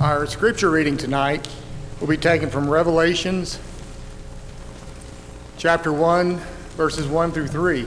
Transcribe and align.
Our 0.00 0.26
scripture 0.26 0.70
reading 0.70 0.96
tonight 0.96 1.46
will 2.00 2.06
be 2.06 2.16
taken 2.16 2.48
from 2.48 2.70
Revelations 2.70 3.58
chapter 5.58 5.92
1, 5.92 6.36
verses 6.78 7.06
1 7.06 7.32
through 7.32 7.48
3. 7.48 7.86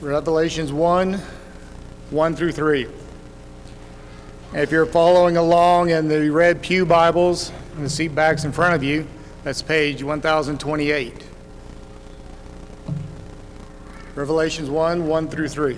Revelations 0.00 0.72
1, 0.72 1.14
1 2.10 2.36
through 2.36 2.52
3. 2.52 2.86
If 4.52 4.70
you're 4.70 4.86
following 4.86 5.36
along 5.36 5.90
in 5.90 6.06
the 6.06 6.30
red 6.30 6.62
Pew 6.62 6.86
Bibles 6.86 7.50
and 7.74 7.84
the 7.84 7.90
seat 7.90 8.14
backs 8.14 8.44
in 8.44 8.52
front 8.52 8.76
of 8.76 8.84
you, 8.84 9.04
that's 9.42 9.62
page 9.62 10.04
1028. 10.04 11.26
Revelations 14.14 14.70
1, 14.70 15.08
1 15.08 15.28
through 15.28 15.48
3. 15.48 15.76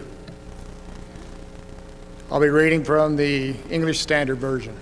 I'll 2.34 2.40
be 2.40 2.48
reading 2.48 2.82
from 2.82 3.14
the 3.14 3.54
English 3.70 4.00
Standard 4.00 4.38
Version. 4.38 4.76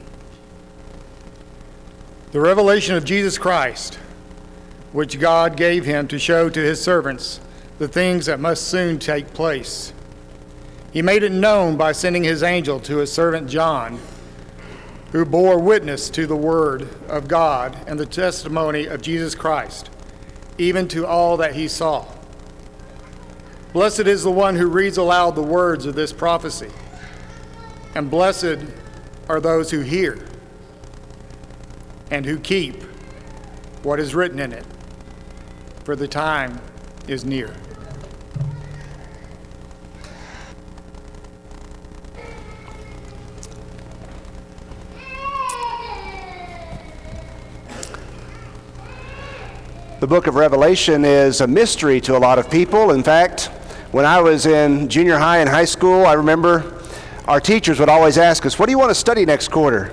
The 2.30 2.40
revelation 2.40 2.94
of 2.96 3.04
Jesus 3.04 3.36
Christ, 3.36 3.96
which 4.92 5.20
God 5.20 5.54
gave 5.54 5.84
him 5.84 6.08
to 6.08 6.18
show 6.18 6.48
to 6.48 6.58
his 6.58 6.82
servants 6.82 7.40
the 7.78 7.88
things 7.88 8.24
that 8.24 8.40
must 8.40 8.68
soon 8.68 8.98
take 8.98 9.34
place. 9.34 9.92
He 10.94 11.02
made 11.02 11.22
it 11.22 11.30
known 11.30 11.76
by 11.76 11.92
sending 11.92 12.24
his 12.24 12.42
angel 12.42 12.80
to 12.80 12.96
his 12.96 13.12
servant 13.12 13.50
John, 13.50 14.00
who 15.10 15.26
bore 15.26 15.58
witness 15.58 16.08
to 16.08 16.26
the 16.26 16.34
word 16.34 16.88
of 17.06 17.28
God 17.28 17.76
and 17.86 18.00
the 18.00 18.06
testimony 18.06 18.86
of 18.86 19.02
Jesus 19.02 19.34
Christ, 19.34 19.90
even 20.56 20.88
to 20.88 21.06
all 21.06 21.36
that 21.36 21.54
he 21.54 21.68
saw. 21.68 22.06
Blessed 23.74 24.06
is 24.06 24.22
the 24.22 24.30
one 24.30 24.56
who 24.56 24.68
reads 24.68 24.96
aloud 24.96 25.34
the 25.34 25.42
words 25.42 25.84
of 25.84 25.94
this 25.94 26.14
prophecy 26.14 26.70
and 27.94 28.10
blessed 28.10 28.58
are 29.28 29.40
those 29.40 29.70
who 29.70 29.80
hear 29.80 30.18
and 32.10 32.26
who 32.26 32.38
keep 32.38 32.82
what 33.82 33.98
is 33.98 34.14
written 34.14 34.38
in 34.38 34.52
it, 34.52 34.64
for 35.84 35.96
the 35.96 36.06
time 36.06 36.60
is 37.08 37.24
near. 37.24 37.54
The 50.00 50.06
book 50.08 50.26
of 50.26 50.34
Revelation 50.34 51.04
is 51.04 51.40
a 51.40 51.46
mystery 51.46 52.00
to 52.00 52.16
a 52.16 52.18
lot 52.18 52.38
of 52.40 52.50
people. 52.50 52.90
In 52.90 53.04
fact, 53.04 53.44
when 53.92 54.04
I 54.04 54.20
was 54.20 54.46
in 54.46 54.88
junior 54.88 55.16
high 55.16 55.38
and 55.38 55.48
high 55.48 55.64
school, 55.64 56.06
I 56.06 56.14
remember 56.14 56.81
our 57.26 57.40
teachers 57.40 57.78
would 57.78 57.88
always 57.88 58.18
ask 58.18 58.44
us, 58.46 58.58
What 58.58 58.66
do 58.66 58.72
you 58.72 58.78
want 58.78 58.90
to 58.90 58.94
study 58.94 59.24
next 59.24 59.48
quarter? 59.48 59.92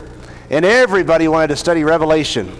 And 0.50 0.66
everybody 0.66 1.28
wanted 1.28 1.50
to 1.50 1.56
study 1.56 1.84
Revelation. 1.84 2.52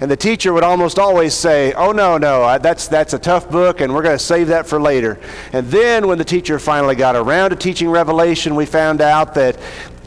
And 0.00 0.10
the 0.10 0.16
teacher 0.16 0.52
would 0.52 0.64
almost 0.64 0.98
always 0.98 1.34
say, 1.34 1.72
Oh, 1.74 1.92
no, 1.92 2.18
no, 2.18 2.58
that's, 2.58 2.88
that's 2.88 3.14
a 3.14 3.18
tough 3.18 3.50
book, 3.50 3.80
and 3.80 3.92
we're 3.92 4.02
going 4.02 4.16
to 4.16 4.24
save 4.24 4.48
that 4.48 4.66
for 4.66 4.80
later. 4.80 5.18
And 5.52 5.66
then 5.68 6.06
when 6.06 6.18
the 6.18 6.24
teacher 6.24 6.58
finally 6.58 6.94
got 6.94 7.16
around 7.16 7.50
to 7.50 7.56
teaching 7.56 7.90
Revelation, 7.90 8.54
we 8.54 8.66
found 8.66 9.00
out 9.00 9.34
that 9.34 9.58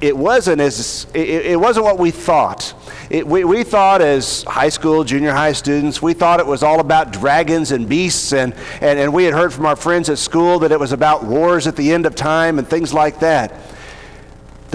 it 0.01 0.15
wasn't, 0.15 0.61
as, 0.61 1.07
it, 1.13 1.45
it 1.45 1.59
wasn't 1.59 1.85
what 1.85 1.97
we 1.97 2.11
thought. 2.11 2.73
It, 3.09 3.25
we, 3.25 3.43
we 3.43 3.63
thought 3.63 4.01
as 4.01 4.43
high 4.43 4.69
school, 4.69 5.03
junior 5.03 5.31
high 5.31 5.53
students, 5.53 6.01
we 6.01 6.13
thought 6.13 6.39
it 6.39 6.47
was 6.47 6.63
all 6.63 6.79
about 6.79 7.11
dragons 7.11 7.71
and 7.71 7.87
beasts, 7.87 8.33
and, 8.33 8.53
and, 8.81 8.99
and 8.99 9.13
we 9.13 9.25
had 9.25 9.33
heard 9.33 9.53
from 9.53 9.65
our 9.65 9.75
friends 9.75 10.09
at 10.09 10.17
school 10.17 10.59
that 10.59 10.71
it 10.71 10.79
was 10.79 10.91
about 10.91 11.23
wars 11.23 11.67
at 11.67 11.75
the 11.75 11.91
end 11.91 12.05
of 12.05 12.15
time 12.15 12.59
and 12.59 12.67
things 12.67 12.93
like 12.93 13.19
that 13.19 13.53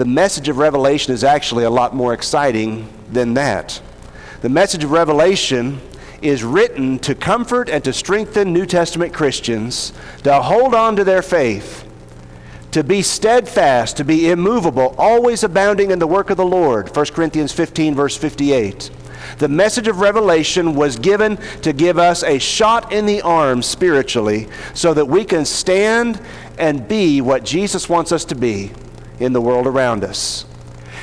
the 0.01 0.05
message 0.05 0.49
of 0.49 0.57
Revelation 0.57 1.13
is 1.13 1.23
actually 1.23 1.63
a 1.63 1.69
lot 1.69 1.95
more 1.95 2.11
exciting 2.11 2.91
than 3.11 3.35
that. 3.35 3.79
The 4.41 4.49
message 4.49 4.83
of 4.83 4.89
Revelation 4.89 5.79
is 6.23 6.43
written 6.43 6.97
to 7.01 7.13
comfort 7.13 7.69
and 7.69 7.83
to 7.83 7.93
strengthen 7.93 8.51
New 8.51 8.65
Testament 8.65 9.13
Christians 9.13 9.93
to 10.23 10.41
hold 10.41 10.73
on 10.73 10.95
to 10.95 11.03
their 11.03 11.21
faith, 11.21 11.87
to 12.71 12.83
be 12.83 13.03
steadfast, 13.03 13.95
to 13.97 14.03
be 14.03 14.31
immovable, 14.31 14.95
always 14.97 15.43
abounding 15.43 15.91
in 15.91 15.99
the 15.99 16.07
work 16.07 16.31
of 16.31 16.37
the 16.37 16.45
Lord. 16.47 16.95
1 16.95 17.05
Corinthians 17.13 17.51
15, 17.51 17.93
verse 17.93 18.17
58. 18.17 18.89
The 19.37 19.49
message 19.49 19.87
of 19.87 19.99
Revelation 19.99 20.73
was 20.73 20.97
given 20.97 21.37
to 21.61 21.73
give 21.73 21.99
us 21.99 22.23
a 22.23 22.39
shot 22.39 22.91
in 22.91 23.05
the 23.05 23.21
arm 23.21 23.61
spiritually 23.61 24.47
so 24.73 24.95
that 24.95 25.05
we 25.05 25.25
can 25.25 25.45
stand 25.45 26.19
and 26.57 26.87
be 26.87 27.21
what 27.21 27.45
Jesus 27.45 27.87
wants 27.87 28.11
us 28.11 28.25
to 28.25 28.33
be 28.33 28.71
in 29.21 29.33
the 29.33 29.41
world 29.41 29.67
around 29.67 30.03
us. 30.03 30.45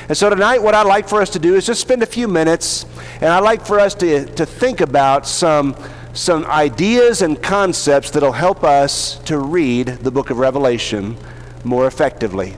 And 0.07 0.17
so 0.17 0.29
tonight, 0.29 0.61
what 0.63 0.73
I'd 0.73 0.87
like 0.87 1.07
for 1.07 1.21
us 1.21 1.29
to 1.31 1.39
do 1.39 1.55
is 1.55 1.65
just 1.65 1.81
spend 1.81 2.01
a 2.01 2.07
few 2.07 2.27
minutes, 2.27 2.85
and 3.15 3.25
I'd 3.25 3.43
like 3.43 3.65
for 3.65 3.79
us 3.79 3.93
to, 3.95 4.25
to 4.25 4.45
think 4.45 4.81
about 4.81 5.27
some, 5.27 5.75
some 6.13 6.45
ideas 6.45 7.21
and 7.21 7.41
concepts 7.41 8.09
that'll 8.11 8.31
help 8.31 8.63
us 8.63 9.19
to 9.25 9.37
read 9.37 9.87
the 9.87 10.11
book 10.11 10.31
of 10.31 10.39
Revelation 10.39 11.15
more 11.63 11.85
effectively. 11.85 12.55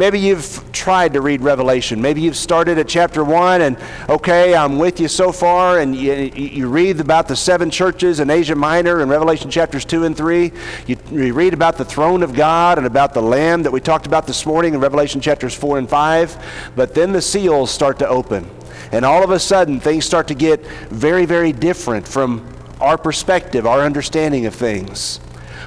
Maybe 0.00 0.18
you've 0.18 0.64
tried 0.72 1.12
to 1.12 1.20
read 1.20 1.42
Revelation. 1.42 2.00
Maybe 2.00 2.22
you've 2.22 2.34
started 2.34 2.78
at 2.78 2.88
chapter 2.88 3.22
1 3.22 3.60
and, 3.60 3.76
okay, 4.08 4.54
I'm 4.54 4.78
with 4.78 4.98
you 4.98 5.08
so 5.08 5.30
far, 5.30 5.78
and 5.78 5.94
you, 5.94 6.14
you 6.14 6.70
read 6.70 7.00
about 7.00 7.28
the 7.28 7.36
seven 7.36 7.70
churches 7.70 8.18
in 8.18 8.30
Asia 8.30 8.54
Minor 8.54 9.02
in 9.02 9.10
Revelation 9.10 9.50
chapters 9.50 9.84
2 9.84 10.04
and 10.04 10.16
3. 10.16 10.52
You, 10.86 10.96
you 11.12 11.34
read 11.34 11.52
about 11.52 11.76
the 11.76 11.84
throne 11.84 12.22
of 12.22 12.32
God 12.32 12.78
and 12.78 12.86
about 12.86 13.12
the 13.12 13.20
Lamb 13.20 13.62
that 13.64 13.72
we 13.72 13.78
talked 13.78 14.06
about 14.06 14.26
this 14.26 14.46
morning 14.46 14.72
in 14.72 14.80
Revelation 14.80 15.20
chapters 15.20 15.54
4 15.54 15.76
and 15.76 15.86
5. 15.86 16.72
But 16.74 16.94
then 16.94 17.12
the 17.12 17.20
seals 17.20 17.70
start 17.70 17.98
to 17.98 18.08
open. 18.08 18.50
And 18.92 19.04
all 19.04 19.22
of 19.22 19.28
a 19.28 19.38
sudden, 19.38 19.80
things 19.80 20.06
start 20.06 20.28
to 20.28 20.34
get 20.34 20.66
very, 20.88 21.26
very 21.26 21.52
different 21.52 22.08
from 22.08 22.50
our 22.80 22.96
perspective, 22.96 23.66
our 23.66 23.82
understanding 23.82 24.46
of 24.46 24.54
things. 24.54 25.20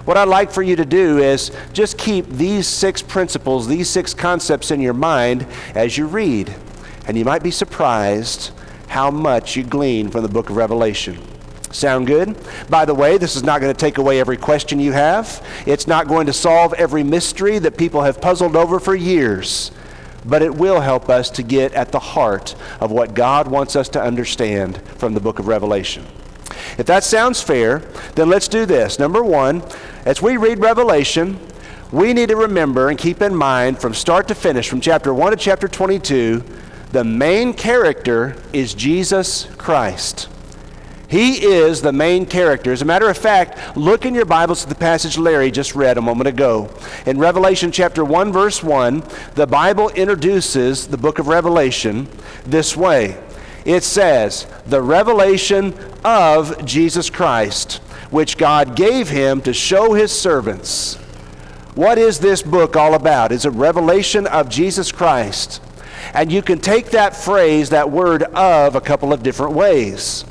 What 0.06 0.18
I'd 0.18 0.28
like 0.28 0.52
for 0.52 0.62
you 0.62 0.76
to 0.76 0.86
do 0.86 1.20
is 1.20 1.52
just 1.72 1.98
keep 1.98 2.28
these 2.28 2.68
six 2.68 3.02
principles, 3.02 3.68
these 3.68 3.90
six 3.90 4.14
concepts 4.14 4.70
in 4.70 4.82
your 4.82 4.94
mind 4.94 5.48
as 5.76 5.98
you 5.98 6.08
read. 6.08 6.54
And 7.08 7.18
you 7.18 7.24
might 7.24 7.42
be 7.42 7.52
surprised 7.52 8.52
how 8.88 9.10
much 9.12 9.56
you 9.56 9.64
glean 9.64 10.10
from 10.10 10.24
the 10.24 10.28
book 10.28 10.50
of 10.50 10.58
Revelation. 10.58 11.18
Sound 11.72 12.06
good? 12.06 12.38
By 12.70 12.84
the 12.84 12.94
way, 12.94 13.18
this 13.18 13.36
is 13.36 13.44
not 13.44 13.62
going 13.62 13.74
to 13.74 13.80
take 13.80 13.98
away 13.98 14.20
every 14.20 14.38
question 14.38 14.78
you 14.80 14.92
have. 14.92 15.46
It's 15.66 15.88
not 15.88 16.08
going 16.08 16.28
to 16.28 16.34
solve 16.34 16.74
every 16.74 17.04
mystery 17.04 17.58
that 17.60 17.78
people 17.78 18.02
have 18.02 18.22
puzzled 18.22 18.56
over 18.58 18.80
for 18.82 18.94
years. 18.94 19.72
But 20.26 20.42
it 20.42 20.54
will 20.54 20.82
help 20.82 21.10
us 21.10 21.30
to 21.32 21.44
get 21.44 21.74
at 21.74 21.92
the 21.92 22.00
heart 22.00 22.56
of 22.80 22.92
what 22.92 23.14
God 23.14 23.48
wants 23.48 23.76
us 23.76 23.90
to 23.90 24.02
understand 24.02 24.82
from 24.98 25.14
the 25.14 25.20
book 25.22 25.40
of 25.40 25.48
Revelation. 25.48 26.06
If 26.78 26.86
that 26.88 27.04
sounds 27.04 27.42
fair, 27.42 27.80
then 28.16 28.30
let's 28.30 28.48
do 28.48 28.66
this. 28.66 29.00
Number 29.00 29.24
one, 29.24 29.64
as 30.06 30.22
we 30.22 30.38
read 30.38 30.60
Revelation, 30.60 31.40
we 31.92 32.14
need 32.14 32.30
to 32.30 32.36
remember 32.36 32.90
and 32.90 32.98
keep 32.98 33.22
in 33.22 33.36
mind 33.36 33.80
from 33.80 33.94
start 33.94 34.28
to 34.30 34.36
finish, 34.36 34.68
from 34.68 34.82
chapter 34.82 35.14
1 35.14 35.32
to 35.32 35.38
chapter 35.38 35.68
22, 35.68 36.44
the 36.92 37.04
main 37.04 37.54
character 37.54 38.36
is 38.52 38.74
Jesus 38.74 39.46
Christ. 39.58 40.30
He 41.08 41.46
is 41.46 41.84
the 41.84 41.94
main 41.94 42.26
character. 42.26 42.72
As 42.72 42.82
a 42.82 42.86
matter 42.86 43.08
of 43.08 43.16
fact, 43.16 43.78
look 43.78 44.04
in 44.04 44.16
your 44.16 44.26
Bibles 44.26 44.64
at 44.64 44.70
the 44.70 44.76
passage 44.76 45.16
Larry 45.16 45.52
just 45.52 45.76
read 45.76 46.00
a 46.00 46.02
moment 46.02 46.28
ago. 46.28 46.72
In 47.06 47.20
Revelation 47.20 47.72
chapter 47.72 48.04
1, 48.04 48.34
verse 48.34 48.64
1, 48.64 49.04
the 49.36 49.46
Bible 49.46 49.90
introduces 49.90 50.88
the 50.88 50.98
book 50.98 51.20
of 51.20 51.28
Revelation 51.28 52.08
this 52.46 52.76
way 52.76 53.16
it 53.66 53.84
says, 53.84 54.48
the 54.66 54.82
revelation 54.82 55.74
of 56.04 56.66
Jesus 56.66 57.10
Christ, 57.10 57.76
which 58.12 58.38
God 58.38 58.76
gave 58.76 59.10
him 59.10 59.42
to 59.42 59.54
show 59.54 59.94
his 59.94 60.12
servants. 60.12 60.96
What 61.76 61.98
is 61.98 62.20
this 62.20 62.42
book 62.42 62.76
all 62.76 62.94
about? 62.94 63.32
It's 63.32 63.46
a 63.46 63.52
revelation 63.52 64.28
of 64.28 64.50
Jesus 64.50 64.92
Christ. 64.92 65.62
And 66.14 66.32
you 66.32 66.42
can 66.42 66.60
take 66.60 66.92
that 66.92 67.16
phrase, 67.16 67.70
that 67.70 67.90
word 67.90 68.24
of, 68.24 68.76
a 68.76 68.82
couple 68.82 69.14
of 69.14 69.24
different 69.24 69.54
ways. 69.54 70.26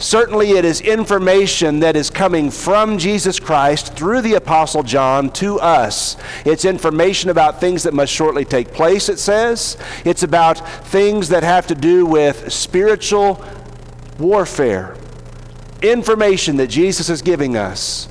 Certainly, 0.00 0.52
it 0.52 0.64
is 0.64 0.80
information 0.80 1.80
that 1.80 1.94
is 1.94 2.08
coming 2.08 2.50
from 2.50 2.96
Jesus 2.96 3.38
Christ 3.38 3.94
through 3.94 4.22
the 4.22 4.32
Apostle 4.32 4.82
John 4.82 5.30
to 5.32 5.60
us. 5.60 6.16
It's 6.46 6.64
information 6.64 7.28
about 7.28 7.60
things 7.60 7.82
that 7.82 7.92
must 7.92 8.10
shortly 8.10 8.46
take 8.46 8.72
place, 8.72 9.10
it 9.10 9.18
says. 9.18 9.76
It's 10.06 10.22
about 10.22 10.66
things 10.86 11.28
that 11.28 11.42
have 11.42 11.66
to 11.66 11.74
do 11.74 12.06
with 12.06 12.50
spiritual 12.50 13.44
warfare. 14.18 14.96
Information 15.82 16.56
that 16.56 16.68
Jesus 16.68 17.10
is 17.10 17.20
giving 17.20 17.58
us. 17.58 18.08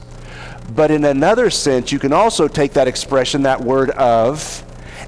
But 0.76 0.92
in 0.92 1.04
another 1.04 1.50
sense, 1.50 1.92
you 1.92 1.98
can 1.98 2.14
also 2.14 2.48
take 2.48 2.74
that 2.74 2.88
expression, 2.88 3.42
that 3.42 3.62
word 3.62 3.90
of, 3.90 4.64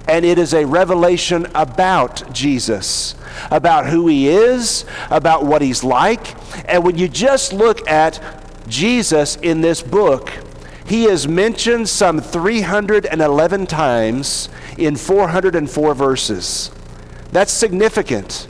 and 0.08 0.26
it 0.26 0.38
is 0.38 0.54
a 0.54 0.66
revelation 0.66 1.48
about 1.56 2.32
Jesus, 2.34 3.16
about 3.50 3.88
who 3.88 4.08
he 4.08 4.28
is, 4.28 4.86
about 5.10 5.46
what 5.46 5.62
he's 5.62 5.84
like. 5.84 6.36
And 6.70 6.84
when 6.84 6.98
you 6.98 7.08
just 7.08 7.54
look 7.54 7.88
at 7.90 8.20
Jesus 8.68 9.36
in 9.38 9.62
this 9.62 9.82
book, 9.82 10.30
he 10.86 11.06
is 11.06 11.28
mentioned 11.28 11.88
some 11.88 12.20
311 12.20 13.68
times 13.68 14.50
in 14.78 14.96
404 14.96 15.94
verses. 15.96 16.72
That's 17.32 17.52
significant. 17.52 18.48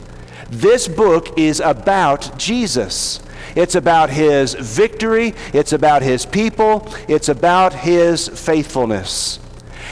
This 0.50 0.88
book 0.88 1.38
is 1.38 1.60
about 1.60 2.38
Jesus. 2.38 3.22
It's 3.56 3.76
about 3.76 4.10
his 4.10 4.54
victory, 4.54 5.34
it's 5.54 5.74
about 5.74 6.02
his 6.02 6.26
people, 6.26 6.88
it's 7.08 7.30
about 7.30 7.74
his 7.74 8.28
faithfulness. 8.28 9.40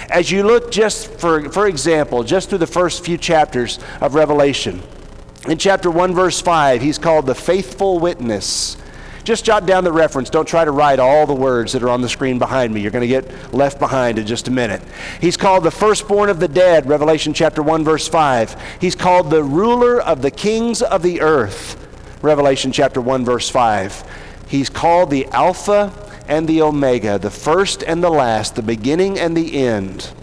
As 0.09 0.31
you 0.31 0.43
look 0.43 0.71
just 0.71 1.11
for, 1.19 1.49
for 1.49 1.67
example, 1.67 2.23
just 2.23 2.49
through 2.49 2.57
the 2.57 2.67
first 2.67 3.05
few 3.05 3.17
chapters 3.17 3.79
of 4.01 4.15
Revelation, 4.15 4.81
in 5.47 5.57
chapter 5.57 5.89
1, 5.91 6.15
verse 6.15 6.41
5, 6.41 6.81
he's 6.81 6.97
called 6.97 7.25
the 7.25 7.35
faithful 7.35 7.99
witness. 7.99 8.75
Just 9.23 9.45
jot 9.45 9.65
down 9.65 9.83
the 9.83 9.91
reference. 9.91 10.29
Don't 10.29 10.47
try 10.47 10.65
to 10.65 10.71
write 10.71 10.97
all 10.97 11.27
the 11.27 11.33
words 11.33 11.73
that 11.73 11.83
are 11.83 11.89
on 11.89 12.01
the 12.01 12.09
screen 12.09 12.39
behind 12.39 12.73
me. 12.73 12.81
You're 12.81 12.91
going 12.91 13.01
to 13.01 13.07
get 13.07 13.53
left 13.53 13.77
behind 13.77 14.17
in 14.17 14.25
just 14.25 14.47
a 14.47 14.51
minute. 14.51 14.81
He's 15.21 15.37
called 15.37 15.63
the 15.63 15.71
firstborn 15.71 16.29
of 16.29 16.39
the 16.39 16.47
dead, 16.47 16.87
Revelation 16.87 17.33
chapter 17.33 17.61
1, 17.61 17.83
verse 17.83 18.07
5. 18.07 18.77
He's 18.81 18.95
called 18.95 19.29
the 19.29 19.43
ruler 19.43 20.01
of 20.01 20.21
the 20.23 20.31
kings 20.31 20.81
of 20.81 21.03
the 21.03 21.21
earth, 21.21 21.75
Revelation 22.23 22.71
chapter 22.71 23.01
1, 23.01 23.23
verse 23.23 23.49
5. 23.49 24.03
He's 24.47 24.69
called 24.69 25.11
the 25.11 25.27
Alpha 25.27 25.93
and 26.29 26.47
the 26.47 26.61
Omega, 26.61 27.19
the 27.19 27.29
first 27.29 27.83
and 27.83 28.01
the 28.01 28.09
last, 28.09 28.55
the 28.55 28.61
beginning 28.61 29.19
and 29.19 29.35
the 29.35 29.57
end. 29.57 30.13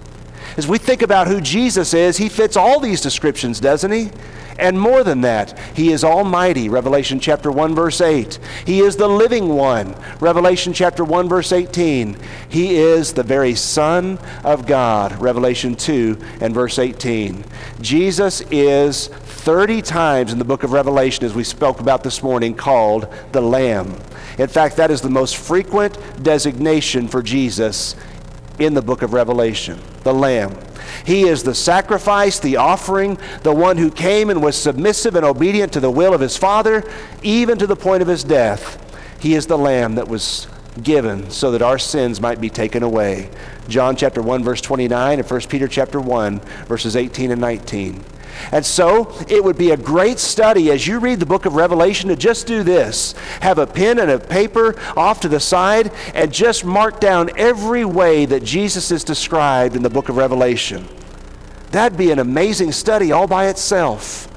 As 0.57 0.67
we 0.67 0.79
think 0.79 1.03
about 1.03 1.27
who 1.27 1.41
Jesus 1.43 1.93
is, 1.93 2.17
he 2.17 2.31
fits 2.31 2.57
all 2.57 2.81
these 2.81 3.03
descriptions, 3.03 3.61
doesn't 3.61 3.91
he? 3.91 4.11
And 4.59 4.81
more 4.81 5.05
than 5.05 5.21
that, 5.21 5.59
he 5.75 5.93
is 5.93 6.03
almighty, 6.03 6.69
Revelation 6.69 7.21
chapter 7.21 7.53
1 7.53 7.75
verse 7.75 8.01
8. 8.01 8.39
He 8.65 8.81
is 8.81 8.97
the 8.97 9.09
living 9.09 9.49
one, 9.49 9.95
Revelation 10.19 10.73
chapter 10.73 11.05
1 11.05 11.29
verse 11.29 11.53
18. 11.53 12.17
He 12.49 12.77
is 12.77 13.13
the 13.13 13.23
very 13.23 13.55
son 13.55 14.19
of 14.45 14.67
God, 14.67 15.21
Revelation 15.21 15.75
2 15.75 16.19
and 16.41 16.55
verse 16.55 16.79
18. 16.79 17.45
Jesus 17.83 18.41
is 18.51 19.09
30 19.09 19.83
times 19.83 20.33
in 20.33 20.39
the 20.39 20.45
book 20.45 20.63
of 20.63 20.73
Revelation 20.73 21.25
as 21.25 21.35
we 21.35 21.45
spoke 21.45 21.81
about 21.81 22.03
this 22.03 22.23
morning 22.23 22.55
called 22.55 23.13
the 23.33 23.43
lamb. 23.43 23.95
In 24.39 24.49
fact, 24.49 24.77
that 24.77 24.91
is 24.91 25.01
the 25.01 25.11
most 25.11 25.37
frequent 25.37 25.97
designation 26.23 27.09
for 27.09 27.23
Jesus 27.23 27.97
in 28.59 28.75
the 28.75 28.83
book 28.83 29.03
of 29.03 29.13
Revelation, 29.13 29.81
the 30.03 30.15
lamb. 30.15 30.57
He 31.05 31.23
is 31.23 31.43
the 31.43 31.55
sacrifice, 31.55 32.39
the 32.39 32.57
offering, 32.57 33.19
the 33.43 33.55
one 33.55 33.77
who 33.77 33.91
came 33.91 34.31
and 34.31 34.43
was 34.43 34.57
submissive 34.57 35.15
and 35.15 35.25
obedient 35.25 35.73
to 35.75 35.81
the 35.81 35.91
will 35.91 36.15
of 36.15 36.21
his 36.21 36.37
Father, 36.37 36.85
even 37.23 37.59
to 37.59 37.67
the 37.67 37.77
point 37.77 38.03
of 38.03 38.09
his 38.09 38.25
death. 38.25 38.83
He 39.21 39.35
is 39.35 39.47
the 39.47 39.59
lamb 39.59 39.95
that 39.97 40.09
was 40.09 40.47
given 40.83 41.31
so 41.31 41.51
that 41.53 41.63
our 41.63 41.79
sins 41.79 42.21
might 42.21 42.41
be 42.41 42.51
taken 42.51 42.83
away. 42.83 43.31
John 43.69 43.97
chapter 43.97 44.21
1 44.21 44.45
verse 44.45 44.61
29 44.61 45.19
and 45.19 45.31
1 45.31 45.41
Peter 45.43 45.69
chapter 45.69 46.01
1 46.01 46.41
verses 46.67 46.97
18 46.97 47.31
and 47.31 47.41
19. 47.41 48.05
And 48.53 48.65
so 48.65 49.15
it 49.29 49.43
would 49.43 49.59
be 49.59 49.71
a 49.71 49.77
great 49.77 50.19
study 50.19 50.71
as 50.71 50.87
you 50.87 50.99
read 50.99 51.21
the 51.21 51.27
book 51.27 51.47
of 51.47 51.55
Revelation 51.55 52.09
to 52.09 52.17
just 52.17 52.47
do 52.47 52.63
this 52.63 53.15
have 53.41 53.59
a 53.59 53.67
pen 53.67 53.99
and 53.99 54.11
a 54.11 54.19
paper 54.19 54.75
off 54.97 55.21
to 55.21 55.29
the 55.29 55.41
side 55.41 55.93
and 56.15 56.33
just 56.33 56.65
mark 56.65 57.01
down 57.01 57.31
every 57.37 57.85
way 57.85 58.25
that 58.27 58.43
Jesus 58.43 58.91
is 58.91 59.05
described 59.05 59.77
in 59.77 59.83
the 59.83 59.91
book 59.91 60.09
of 60.09 60.17
Revelation. 60.17 60.87
That'd 61.71 61.99
be 61.99 62.11
an 62.11 62.19
amazing 62.19 62.73
study 62.73 63.13
all 63.13 63.27
by 63.27 63.49
itself. 63.49 64.29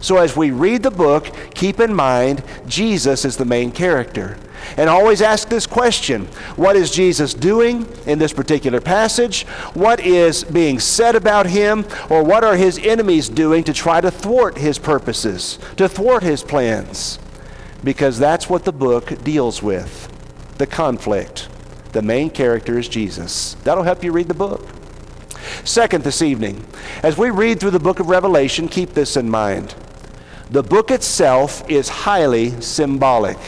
So 0.00 0.18
as 0.18 0.36
we 0.36 0.50
read 0.50 0.82
the 0.82 0.90
book, 0.90 1.32
keep 1.54 1.78
in 1.78 1.94
mind 1.94 2.42
Jesus 2.66 3.24
is 3.24 3.36
the 3.36 3.44
main 3.44 3.70
character. 3.70 4.36
And 4.76 4.88
always 4.88 5.22
ask 5.22 5.48
this 5.48 5.66
question 5.66 6.26
What 6.56 6.76
is 6.76 6.90
Jesus 6.90 7.34
doing 7.34 7.86
in 8.06 8.18
this 8.18 8.32
particular 8.32 8.80
passage? 8.80 9.44
What 9.74 10.00
is 10.00 10.44
being 10.44 10.78
said 10.78 11.14
about 11.14 11.46
him? 11.46 11.86
Or 12.10 12.22
what 12.24 12.44
are 12.44 12.56
his 12.56 12.78
enemies 12.78 13.28
doing 13.28 13.64
to 13.64 13.72
try 13.72 14.00
to 14.00 14.10
thwart 14.10 14.58
his 14.58 14.78
purposes, 14.78 15.58
to 15.76 15.88
thwart 15.88 16.22
his 16.22 16.42
plans? 16.42 17.18
Because 17.84 18.18
that's 18.18 18.48
what 18.48 18.64
the 18.64 18.72
book 18.72 19.22
deals 19.24 19.62
with 19.62 20.08
the 20.58 20.66
conflict. 20.66 21.48
The 21.92 22.02
main 22.02 22.30
character 22.30 22.78
is 22.78 22.88
Jesus. 22.88 23.54
That'll 23.64 23.82
help 23.82 24.04
you 24.04 24.12
read 24.12 24.28
the 24.28 24.34
book. 24.34 24.68
Second, 25.64 26.04
this 26.04 26.22
evening, 26.22 26.64
as 27.02 27.18
we 27.18 27.30
read 27.30 27.60
through 27.60 27.72
the 27.72 27.80
book 27.80 28.00
of 28.00 28.08
Revelation, 28.08 28.68
keep 28.68 28.94
this 28.94 29.16
in 29.16 29.28
mind. 29.28 29.74
The 30.50 30.62
book 30.62 30.90
itself 30.90 31.68
is 31.70 31.88
highly 31.88 32.60
symbolic. 32.60 33.38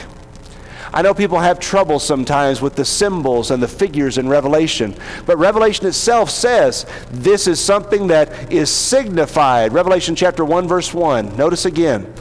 I 0.94 1.02
know 1.02 1.12
people 1.12 1.41
have 1.41 1.58
trouble 1.58 1.99
sometimes 1.99 2.62
with 2.62 2.76
the 2.76 2.85
symbols 2.85 3.50
and 3.50 3.61
the 3.61 3.67
figures 3.67 4.17
in 4.17 4.29
Revelation, 4.29 4.94
but 5.26 5.37
Revelation 5.38 5.87
itself 5.87 6.31
says 6.31 6.87
this 7.11 7.49
is 7.49 7.58
something 7.58 8.06
that 8.06 8.52
is 8.52 8.70
signified. 8.70 9.73
Revelation 9.73 10.14
chapter 10.14 10.44
1, 10.44 10.69
verse 10.69 10.94
1. 10.94 11.37
Notice 11.37 11.64
again. 11.64 12.14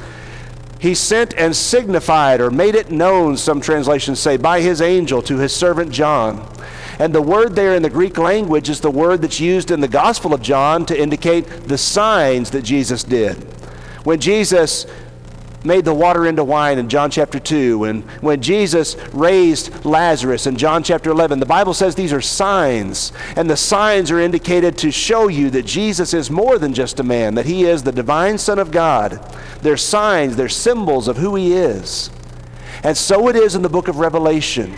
He 0.79 0.95
sent 0.95 1.35
and 1.35 1.55
signified 1.55 2.41
or 2.41 2.49
made 2.49 2.73
it 2.73 2.89
known, 2.89 3.37
some 3.37 3.61
translations 3.61 4.19
say, 4.19 4.37
by 4.37 4.59
his 4.59 4.81
angel 4.81 5.21
to 5.21 5.37
his 5.37 5.55
servant 5.55 5.91
John. 5.91 6.51
And 6.97 7.13
the 7.13 7.21
word 7.21 7.55
there 7.55 7.75
in 7.75 7.83
the 7.83 7.91
Greek 7.91 8.17
language 8.17 8.69
is 8.69 8.81
the 8.81 8.89
word 8.89 9.21
that's 9.21 9.39
used 9.39 9.69
in 9.69 9.81
the 9.81 9.87
Gospel 9.87 10.33
of 10.33 10.41
John 10.41 10.83
to 10.87 10.99
indicate 10.99 11.43
the 11.67 11.77
signs 11.77 12.49
that 12.49 12.63
Jesus 12.63 13.03
did. 13.03 13.35
When 14.03 14.19
Jesus 14.19 14.87
made 15.63 15.85
the 15.85 15.93
water 15.93 16.25
into 16.25 16.43
wine 16.43 16.77
in 16.77 16.89
John 16.89 17.09
chapter 17.09 17.39
2, 17.39 17.85
and 17.85 18.03
when 18.21 18.41
Jesus 18.41 18.95
raised 19.13 19.85
Lazarus 19.85 20.45
in 20.47 20.57
John 20.57 20.83
chapter 20.83 21.09
11, 21.09 21.39
the 21.39 21.45
Bible 21.45 21.73
says 21.73 21.95
these 21.95 22.13
are 22.13 22.21
signs. 22.21 23.11
And 23.35 23.49
the 23.49 23.57
signs 23.57 24.11
are 24.11 24.19
indicated 24.19 24.77
to 24.79 24.91
show 24.91 25.27
you 25.27 25.49
that 25.51 25.65
Jesus 25.65 26.13
is 26.13 26.29
more 26.29 26.57
than 26.57 26.73
just 26.73 26.99
a 26.99 27.03
man, 27.03 27.35
that 27.35 27.45
he 27.45 27.63
is 27.63 27.83
the 27.83 27.91
divine 27.91 28.37
Son 28.37 28.59
of 28.59 28.71
God. 28.71 29.19
They're 29.61 29.77
signs, 29.77 30.35
they're 30.35 30.49
symbols 30.49 31.07
of 31.07 31.17
who 31.17 31.35
he 31.35 31.53
is. 31.53 32.09
And 32.83 32.97
so 32.97 33.29
it 33.29 33.35
is 33.35 33.55
in 33.55 33.61
the 33.61 33.69
book 33.69 33.87
of 33.87 33.97
Revelation 33.97 34.75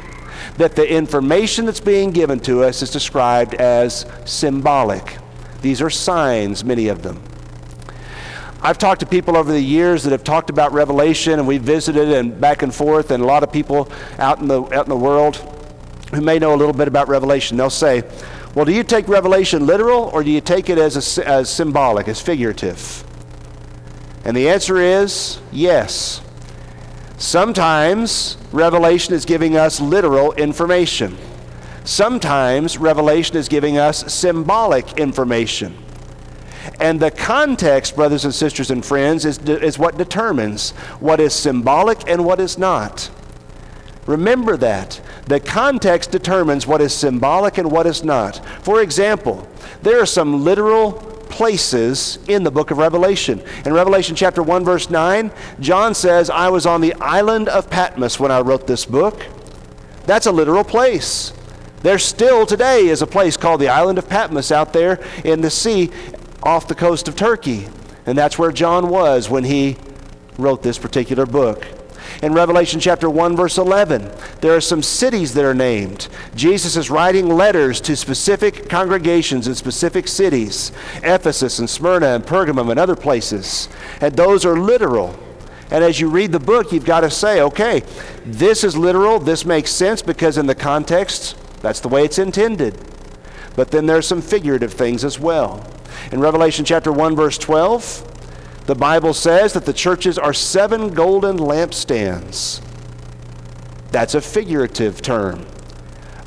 that 0.58 0.76
the 0.76 0.88
information 0.88 1.66
that's 1.66 1.80
being 1.80 2.12
given 2.12 2.40
to 2.42 2.64
us 2.64 2.82
is 2.82 2.92
described 2.92 3.56
as 3.56 4.06
symbolic. 4.26 5.18
These 5.62 5.82
are 5.82 5.90
signs, 5.90 6.64
many 6.64 6.88
of 6.88 7.02
them. 7.02 7.22
I've 8.66 8.80
talked 8.80 9.02
to 9.02 9.06
people 9.06 9.38
over 9.38 9.52
the 9.52 9.62
years 9.62 10.02
that 10.06 10.10
have 10.10 10.24
talked 10.24 10.50
about 10.50 10.74
Revelation, 10.74 11.34
and 11.34 11.48
we've 11.48 11.62
visited 11.62 12.10
and 12.10 12.42
back 12.42 12.64
and 12.64 12.74
forth, 12.74 13.12
and 13.12 13.22
a 13.22 13.26
lot 13.28 13.44
of 13.44 13.52
people 13.52 13.92
out 14.18 14.40
in 14.40 14.48
the 14.48 14.64
out 14.74 14.88
in 14.88 14.90
the 14.90 14.98
world 14.98 15.36
who 16.12 16.20
may 16.20 16.40
know 16.40 16.52
a 16.52 16.58
little 16.58 16.74
bit 16.74 16.88
about 16.88 17.08
Revelation. 17.08 17.58
They'll 17.58 17.70
say, 17.70 18.02
"Well, 18.56 18.66
do 18.66 18.72
you 18.72 18.82
take 18.84 19.08
Revelation 19.08 19.68
literal, 19.68 20.10
or 20.12 20.24
do 20.24 20.32
you 20.32 20.42
take 20.42 20.68
it 20.68 20.80
as 20.80 21.20
a, 21.20 21.28
as 21.30 21.48
symbolic, 21.48 22.08
as 22.08 22.20
figurative?" 22.20 23.04
And 24.24 24.36
the 24.36 24.50
answer 24.50 24.78
is 24.78 25.38
yes. 25.52 26.22
Sometimes 27.18 28.36
Revelation 28.52 29.14
is 29.14 29.26
giving 29.26 29.56
us 29.56 29.80
literal 29.80 30.34
information. 30.34 31.16
Sometimes 31.84 32.80
Revelation 32.80 33.38
is 33.38 33.48
giving 33.48 33.78
us 33.78 34.12
symbolic 34.12 34.98
information. 34.98 35.85
And 36.80 37.00
the 37.00 37.12
context, 37.12 37.96
brothers 37.96 38.26
and 38.26 38.34
sisters 38.34 38.72
and 38.72 38.86
friends, 38.86 39.26
is, 39.26 39.40
is 39.40 39.80
what 39.80 39.98
determines 39.98 40.72
what 41.00 41.20
is 41.20 41.34
symbolic 41.34 42.10
and 42.10 42.26
what 42.26 42.40
is 42.40 42.58
not. 42.58 43.10
Remember 44.06 44.56
that. 44.58 45.02
The 45.28 45.40
context 45.40 46.12
determines 46.12 46.68
what 46.68 46.82
is 46.82 46.94
symbolic 46.94 47.58
and 47.58 47.72
what 47.72 47.88
is 47.88 48.04
not. 48.04 48.46
For 48.64 48.82
example, 48.82 49.48
there 49.82 50.00
are 50.00 50.06
some 50.06 50.44
literal 50.44 50.94
places 51.30 52.20
in 52.28 52.44
the 52.44 52.52
book 52.52 52.70
of 52.72 52.78
Revelation. 52.78 53.42
In 53.66 53.74
Revelation 53.74 54.16
chapter 54.16 54.44
1 54.44 54.64
verse 54.64 54.90
9, 54.90 55.32
John 55.60 55.96
says, 55.96 56.30
"I 56.30 56.50
was 56.50 56.66
on 56.66 56.82
the 56.82 56.94
island 57.02 57.50
of 57.50 57.70
Patmos 57.70 58.20
when 58.20 58.32
I 58.32 58.42
wrote 58.42 58.68
this 58.68 58.86
book." 58.86 59.26
That's 60.06 60.28
a 60.28 60.32
literal 60.32 60.64
place. 60.64 61.34
There 61.82 62.00
still 62.00 62.46
today 62.46 62.88
is 62.88 63.02
a 63.02 63.08
place 63.08 63.38
called 63.38 63.60
the 63.60 63.70
island 63.70 63.98
of 63.98 64.08
Patmos 64.08 64.52
out 64.52 64.74
there 64.74 65.00
in 65.24 65.42
the 65.42 65.50
sea 65.50 65.92
off 66.46 66.68
the 66.68 66.76
coast 66.76 67.08
of 67.08 67.16
Turkey. 67.16 67.68
And 68.06 68.18
that's 68.18 68.38
where 68.38 68.52
John 68.52 68.90
was 68.90 69.30
when 69.30 69.44
he 69.44 69.78
wrote 70.38 70.62
this 70.62 70.78
particular 70.78 71.26
book. 71.26 71.66
In 72.22 72.34
Revelation 72.34 72.80
chapter 72.80 73.10
1, 73.10 73.36
verse 73.36 73.58
11, 73.58 74.12
there 74.42 74.56
are 74.56 74.62
some 74.62 74.84
cities 74.84 75.34
that 75.34 75.44
are 75.44 75.56
named. 75.56 76.08
Jesus 76.36 76.78
is 76.78 76.90
writing 76.90 77.28
letters 77.28 77.82
to 77.82 77.96
specific 77.96 78.70
congregations 78.70 79.48
in 79.48 79.56
specific 79.56 80.08
cities 80.08 80.72
Ephesus 80.98 81.60
and 81.60 81.70
Smyrna 81.70 82.08
and 82.08 82.24
Pergamum 82.24 82.70
and 82.70 82.80
other 82.80 82.96
places. 82.96 83.68
And 84.02 84.16
those 84.16 84.46
are 84.46 84.58
literal. 84.58 85.18
And 85.72 85.84
as 85.84 86.00
you 86.00 86.10
read 86.10 86.32
the 86.32 86.40
book, 86.40 86.72
you've 86.72 86.86
got 86.86 87.02
to 87.02 87.10
say, 87.10 87.42
okay, 87.42 87.82
this 88.24 88.64
is 88.64 88.78
literal, 88.78 89.20
this 89.20 89.46
makes 89.46 89.72
sense 89.72 90.04
because 90.04 90.38
in 90.38 90.46
the 90.46 90.56
context, 90.56 91.36
that's 91.62 91.80
the 91.80 91.90
way 91.90 92.06
it's 92.06 92.20
intended. 92.20 92.78
But 93.56 93.72
then 93.72 93.88
there's 93.88 94.08
some 94.08 94.22
figurative 94.22 94.74
things 94.74 95.04
as 95.04 95.20
well. 95.20 95.68
In 96.12 96.20
Revelation 96.20 96.66
chapter 96.66 96.92
1 96.92 97.16
verse 97.16 97.38
12, 97.38 98.66
the 98.66 98.76
Bible 98.76 99.14
says 99.14 99.54
that 99.54 99.66
the 99.66 99.74
churches 99.74 100.18
are 100.18 100.34
seven 100.34 100.94
golden 100.94 101.38
lampstands. 101.38 102.62
That's 103.92 104.16
a 104.16 104.22
figurative 104.22 105.02
term. 105.02 105.46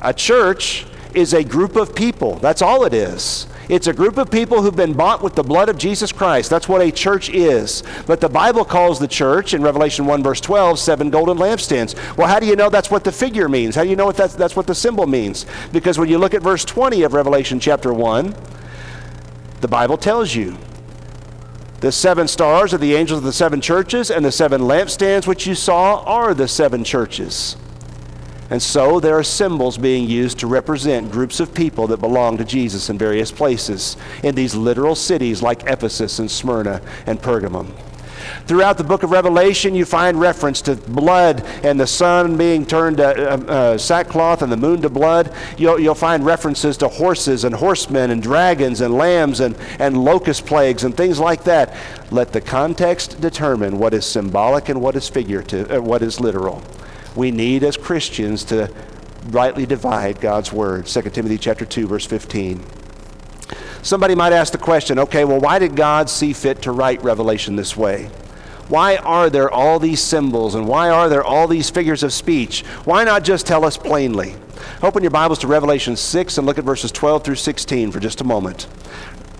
A 0.01 0.13
church 0.13 0.85
is 1.13 1.33
a 1.33 1.43
group 1.43 1.75
of 1.75 1.93
people. 1.93 2.35
That's 2.35 2.61
all 2.61 2.85
it 2.85 2.93
is. 2.93 3.47
It's 3.69 3.85
a 3.85 3.93
group 3.93 4.17
of 4.17 4.31
people 4.31 4.63
who've 4.63 4.75
been 4.75 4.93
bought 4.93 5.21
with 5.21 5.35
the 5.35 5.43
blood 5.43 5.69
of 5.69 5.77
Jesus 5.77 6.11
Christ. 6.11 6.49
That's 6.49 6.67
what 6.67 6.81
a 6.81 6.91
church 6.91 7.29
is. 7.29 7.83
But 8.07 8.19
the 8.19 8.27
Bible 8.27 8.65
calls 8.65 8.97
the 8.97 9.07
church 9.07 9.53
in 9.53 9.61
Revelation 9.61 10.07
1, 10.07 10.23
verse 10.23 10.41
12, 10.41 10.79
seven 10.79 11.11
golden 11.11 11.37
lampstands. 11.37 11.95
Well, 12.17 12.27
how 12.27 12.39
do 12.39 12.47
you 12.47 12.55
know 12.55 12.69
that's 12.69 12.89
what 12.89 13.03
the 13.03 13.11
figure 13.11 13.47
means? 13.47 13.75
How 13.75 13.83
do 13.83 13.89
you 13.89 13.95
know 13.95 14.11
that's, 14.11 14.33
that's 14.33 14.55
what 14.55 14.65
the 14.65 14.73
symbol 14.73 15.05
means? 15.05 15.45
Because 15.71 15.99
when 15.99 16.09
you 16.09 16.17
look 16.17 16.33
at 16.33 16.41
verse 16.41 16.65
20 16.65 17.03
of 17.03 17.13
Revelation 17.13 17.59
chapter 17.59 17.93
1, 17.93 18.33
the 19.61 19.67
Bible 19.67 19.97
tells 19.97 20.33
you 20.33 20.57
the 21.81 21.91
seven 21.91 22.27
stars 22.27 22.73
are 22.73 22.77
the 22.77 22.95
angels 22.95 23.19
of 23.19 23.23
the 23.23 23.31
seven 23.31 23.61
churches, 23.61 24.11
and 24.11 24.25
the 24.25 24.31
seven 24.31 24.61
lampstands 24.61 25.25
which 25.25 25.47
you 25.47 25.55
saw 25.55 26.03
are 26.03 26.33
the 26.33 26.47
seven 26.47 26.83
churches. 26.83 27.55
And 28.49 28.61
so 28.61 28.99
there 28.99 29.17
are 29.17 29.23
symbols 29.23 29.77
being 29.77 30.09
used 30.09 30.39
to 30.39 30.47
represent 30.47 31.11
groups 31.11 31.39
of 31.39 31.53
people 31.53 31.87
that 31.87 32.01
belong 32.01 32.37
to 32.37 32.43
Jesus 32.43 32.89
in 32.89 32.97
various 32.97 33.31
places 33.31 33.95
in 34.23 34.35
these 34.35 34.55
literal 34.55 34.95
cities 34.95 35.41
like 35.41 35.63
Ephesus 35.67 36.19
and 36.19 36.29
Smyrna 36.29 36.81
and 37.05 37.21
Pergamum. 37.21 37.71
Throughout 38.45 38.77
the 38.77 38.83
book 38.83 39.03
of 39.03 39.11
Revelation, 39.11 39.75
you 39.75 39.85
find 39.85 40.19
reference 40.19 40.61
to 40.63 40.75
blood 40.75 41.41
and 41.63 41.79
the 41.79 41.87
sun 41.87 42.37
being 42.37 42.65
turned 42.65 42.97
to 42.97 43.33
uh, 43.33 43.37
uh, 43.37 43.77
sackcloth 43.77 44.41
and 44.41 44.51
the 44.51 44.57
moon 44.57 44.81
to 44.81 44.89
blood. 44.89 45.33
You'll, 45.57 45.79
you'll 45.79 45.95
find 45.95 46.25
references 46.25 46.77
to 46.77 46.87
horses 46.87 47.43
and 47.43 47.55
horsemen 47.55 48.11
and 48.11 48.21
dragons 48.21 48.81
and 48.81 48.95
lambs 48.95 49.39
and, 49.39 49.55
and 49.79 49.97
locust 49.97 50.45
plagues 50.45 50.83
and 50.83 50.95
things 50.95 51.19
like 51.19 51.43
that. 51.43 51.75
Let 52.11 52.33
the 52.33 52.41
context 52.41 53.21
determine 53.21 53.77
what 53.77 53.93
is 53.93 54.05
symbolic 54.05 54.69
and 54.69 54.81
what 54.81 54.95
is 54.95 55.07
figurative, 55.09 55.71
uh, 55.71 55.81
what 55.81 56.01
is 56.01 56.19
literal 56.19 56.63
we 57.15 57.31
need 57.31 57.63
as 57.63 57.77
Christians 57.77 58.43
to 58.45 58.73
rightly 59.27 59.65
divide 59.65 60.21
God's 60.21 60.51
word. 60.53 60.87
2 60.87 61.01
Timothy 61.09 61.37
chapter 61.37 61.65
2 61.65 61.87
verse 61.87 62.05
15. 62.05 62.78
Somebody 63.81 64.13
might 64.13 64.33
ask 64.33 64.51
the 64.51 64.57
question, 64.57 64.99
okay, 64.99 65.25
well 65.25 65.39
why 65.39 65.59
did 65.59 65.75
God 65.75 66.09
see 66.09 66.33
fit 66.33 66.61
to 66.63 66.71
write 66.71 67.03
Revelation 67.03 67.55
this 67.55 67.77
way? 67.77 68.09
Why 68.67 68.97
are 68.97 69.29
there 69.29 69.49
all 69.49 69.79
these 69.79 70.01
symbols 70.01 70.53
and 70.53 70.67
why 70.67 70.89
are 70.89 71.09
there 71.09 71.23
all 71.23 71.47
these 71.47 71.69
figures 71.69 72.03
of 72.03 72.13
speech? 72.13 72.63
Why 72.85 73.03
not 73.03 73.23
just 73.23 73.47
tell 73.47 73.65
us 73.65 73.77
plainly? 73.77 74.35
Open 74.83 75.01
your 75.01 75.11
Bibles 75.11 75.39
to 75.39 75.47
Revelation 75.47 75.95
6 75.95 76.37
and 76.37 76.45
look 76.45 76.57
at 76.57 76.65
verses 76.65 76.91
12 76.91 77.23
through 77.23 77.35
16 77.35 77.91
for 77.91 77.99
just 77.99 78.21
a 78.21 78.23
moment. 78.23 78.67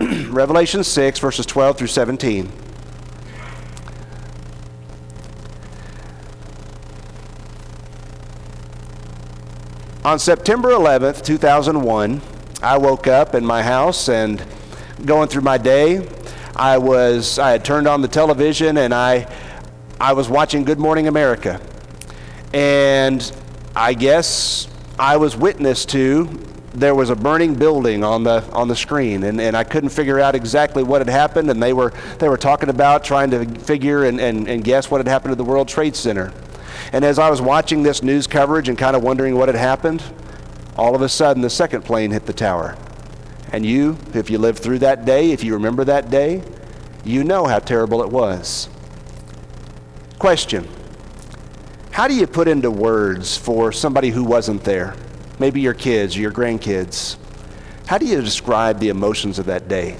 Revelation 0.00 0.82
6 0.82 1.18
verses 1.18 1.46
12 1.46 1.78
through 1.78 1.86
17. 1.86 2.50
On 10.02 10.18
September 10.18 10.70
11th, 10.70 11.22
2001, 11.22 12.22
I 12.62 12.76
woke 12.76 13.06
up 13.06 13.34
in 13.34 13.44
my 13.44 13.62
house 13.62 14.10
and 14.10 14.44
going 15.06 15.28
through 15.28 15.40
my 15.42 15.56
day, 15.56 16.06
I 16.54 16.76
was 16.76 17.38
I 17.38 17.52
had 17.52 17.64
turned 17.64 17.88
on 17.88 18.02
the 18.02 18.08
television 18.08 18.76
and 18.76 18.92
I 18.92 19.26
I 19.98 20.12
was 20.12 20.28
watching 20.28 20.64
Good 20.64 20.78
Morning 20.78 21.08
America. 21.08 21.58
And 22.52 23.32
I 23.74 23.94
guess 23.94 24.68
I 24.98 25.16
was 25.16 25.38
witness 25.38 25.86
to 25.86 26.28
there 26.74 26.94
was 26.94 27.08
a 27.08 27.16
burning 27.16 27.54
building 27.54 28.04
on 28.04 28.24
the 28.24 28.44
on 28.52 28.68
the 28.68 28.76
screen 28.76 29.24
and, 29.24 29.40
and 29.40 29.56
I 29.56 29.64
couldn't 29.64 29.88
figure 29.88 30.20
out 30.20 30.34
exactly 30.34 30.82
what 30.82 31.00
had 31.00 31.08
happened 31.08 31.48
and 31.48 31.62
they 31.62 31.72
were 31.72 31.94
they 32.18 32.28
were 32.28 32.36
talking 32.36 32.68
about 32.68 33.04
trying 33.04 33.30
to 33.30 33.46
figure 33.60 34.04
and, 34.04 34.20
and, 34.20 34.46
and 34.46 34.62
guess 34.62 34.90
what 34.90 34.98
had 34.98 35.08
happened 35.08 35.32
to 35.32 35.36
the 35.36 35.44
World 35.44 35.66
Trade 35.66 35.96
Center. 35.96 36.30
And 36.92 37.06
as 37.06 37.18
I 37.18 37.30
was 37.30 37.40
watching 37.40 37.84
this 37.84 38.02
news 38.02 38.26
coverage 38.26 38.68
and 38.68 38.76
kind 38.76 38.94
of 38.96 39.02
wondering 39.02 39.34
what 39.36 39.48
had 39.48 39.56
happened, 39.56 40.02
all 40.80 40.94
of 40.94 41.02
a 41.02 41.08
sudden 41.10 41.42
the 41.42 41.50
second 41.50 41.84
plane 41.84 42.10
hit 42.10 42.24
the 42.24 42.32
tower. 42.32 42.74
And 43.52 43.66
you, 43.66 43.98
if 44.14 44.30
you 44.30 44.38
lived 44.38 44.60
through 44.60 44.78
that 44.78 45.04
day, 45.04 45.30
if 45.30 45.44
you 45.44 45.52
remember 45.52 45.84
that 45.84 46.08
day, 46.08 46.42
you 47.04 47.22
know 47.22 47.44
how 47.44 47.58
terrible 47.58 48.02
it 48.02 48.08
was. 48.08 48.66
Question 50.18 50.66
How 51.90 52.08
do 52.08 52.14
you 52.14 52.26
put 52.26 52.48
into 52.48 52.70
words 52.70 53.36
for 53.36 53.72
somebody 53.72 54.08
who 54.08 54.24
wasn't 54.24 54.64
there? 54.64 54.96
Maybe 55.38 55.60
your 55.60 55.74
kids 55.74 56.16
or 56.16 56.20
your 56.20 56.32
grandkids. 56.32 57.18
How 57.84 57.98
do 57.98 58.06
you 58.06 58.22
describe 58.22 58.78
the 58.78 58.88
emotions 58.88 59.38
of 59.38 59.44
that 59.46 59.68
day? 59.68 59.98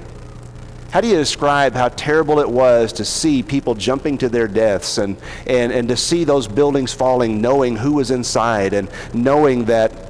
How 0.89 0.99
do 0.99 1.07
you 1.07 1.15
describe 1.15 1.73
how 1.73 1.89
terrible 1.89 2.39
it 2.39 2.49
was 2.49 2.91
to 2.93 3.05
see 3.05 3.43
people 3.43 3.75
jumping 3.75 4.17
to 4.17 4.29
their 4.29 4.47
deaths 4.47 4.97
and, 4.97 5.15
and, 5.45 5.71
and 5.71 5.87
to 5.89 5.95
see 5.95 6.23
those 6.23 6.47
buildings 6.47 6.91
falling, 6.91 7.39
knowing 7.39 7.75
who 7.75 7.93
was 7.93 8.09
inside 8.09 8.73
and 8.73 8.89
knowing 9.13 9.65
that 9.65 10.00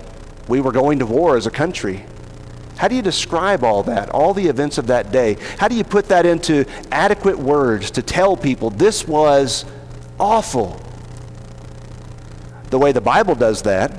we 0.47 0.61
were 0.61 0.71
going 0.71 0.99
to 0.99 1.05
war 1.05 1.37
as 1.37 1.47
a 1.47 1.51
country? 1.51 2.05
How 2.77 2.87
do 2.87 2.95
you 2.95 3.01
describe 3.01 3.63
all 3.63 3.83
that, 3.83 4.09
all 4.09 4.33
the 4.33 4.47
events 4.47 4.77
of 4.77 4.87
that 4.87 5.11
day? 5.11 5.37
How 5.59 5.67
do 5.67 5.75
you 5.75 5.83
put 5.83 6.07
that 6.07 6.25
into 6.25 6.65
adequate 6.91 7.37
words 7.37 7.91
to 7.91 8.01
tell 8.01 8.35
people 8.35 8.71
this 8.71 9.07
was 9.07 9.65
awful? 10.19 10.81
The 12.71 12.79
way 12.79 12.91
the 12.91 13.01
Bible 13.01 13.35
does 13.35 13.61
that 13.63 13.91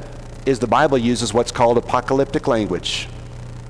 is 0.47 0.59
the 0.59 0.67
Bible 0.67 0.99
uses 0.99 1.33
what's 1.33 1.53
called 1.53 1.79
apocalyptic 1.79 2.49
language. 2.49 3.09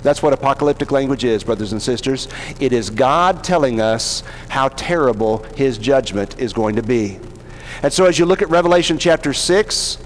That's 0.03 0.23
what 0.23 0.33
apocalyptic 0.33 0.91
language 0.91 1.25
is, 1.25 1.45
brothers 1.45 1.73
and 1.73 1.83
sisters. 1.83 2.27
It 2.59 2.73
is 2.73 2.91
God 2.91 3.45
telling 3.45 3.81
us 3.81 4.23
how 4.49 4.69
terrible 4.69 5.45
his 5.57 5.79
judgment 5.79 6.39
is 6.41 6.53
going 6.53 6.77
to 6.77 6.83
be. 6.83 7.19
And 7.83 7.93
so, 7.93 8.07
as 8.07 8.19
you 8.19 8.27
look 8.27 8.43
at 8.43 8.51
Revelation 8.51 8.99
chapter 8.99 9.33
6, 9.33 9.99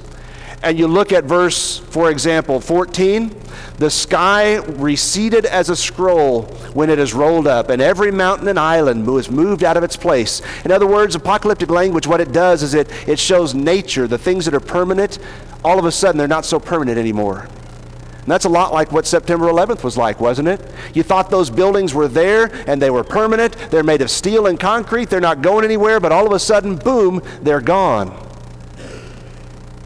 and 0.66 0.76
you 0.76 0.88
look 0.88 1.12
at 1.12 1.22
verse, 1.22 1.78
for 1.78 2.10
example, 2.10 2.60
14, 2.60 3.32
the 3.78 3.88
sky 3.88 4.56
receded 4.56 5.46
as 5.46 5.70
a 5.70 5.76
scroll 5.76 6.42
when 6.74 6.90
it 6.90 6.98
is 6.98 7.14
rolled 7.14 7.46
up, 7.46 7.70
and 7.70 7.80
every 7.80 8.10
mountain 8.10 8.48
and 8.48 8.58
island 8.58 9.06
was 9.06 9.30
moved 9.30 9.62
out 9.62 9.76
of 9.76 9.84
its 9.84 9.96
place. 9.96 10.42
In 10.64 10.72
other 10.72 10.86
words, 10.86 11.14
apocalyptic 11.14 11.70
language, 11.70 12.08
what 12.08 12.20
it 12.20 12.32
does 12.32 12.64
is 12.64 12.74
it, 12.74 12.90
it 13.08 13.20
shows 13.20 13.54
nature, 13.54 14.08
the 14.08 14.18
things 14.18 14.44
that 14.44 14.54
are 14.54 14.60
permanent, 14.60 15.20
all 15.64 15.78
of 15.78 15.84
a 15.84 15.92
sudden 15.92 16.18
they're 16.18 16.26
not 16.26 16.44
so 16.44 16.58
permanent 16.58 16.98
anymore. 16.98 17.42
And 17.42 18.32
that's 18.32 18.44
a 18.44 18.48
lot 18.48 18.72
like 18.72 18.90
what 18.90 19.06
September 19.06 19.46
11th 19.46 19.84
was 19.84 19.96
like, 19.96 20.20
wasn't 20.20 20.48
it? 20.48 20.60
You 20.94 21.04
thought 21.04 21.30
those 21.30 21.48
buildings 21.48 21.94
were 21.94 22.08
there 22.08 22.50
and 22.66 22.82
they 22.82 22.90
were 22.90 23.04
permanent. 23.04 23.56
They're 23.70 23.84
made 23.84 24.02
of 24.02 24.10
steel 24.10 24.48
and 24.48 24.58
concrete. 24.58 25.10
They're 25.10 25.20
not 25.20 25.42
going 25.42 25.64
anywhere, 25.64 26.00
but 26.00 26.10
all 26.10 26.26
of 26.26 26.32
a 26.32 26.40
sudden, 26.40 26.74
boom, 26.74 27.22
they're 27.40 27.60
gone. 27.60 28.25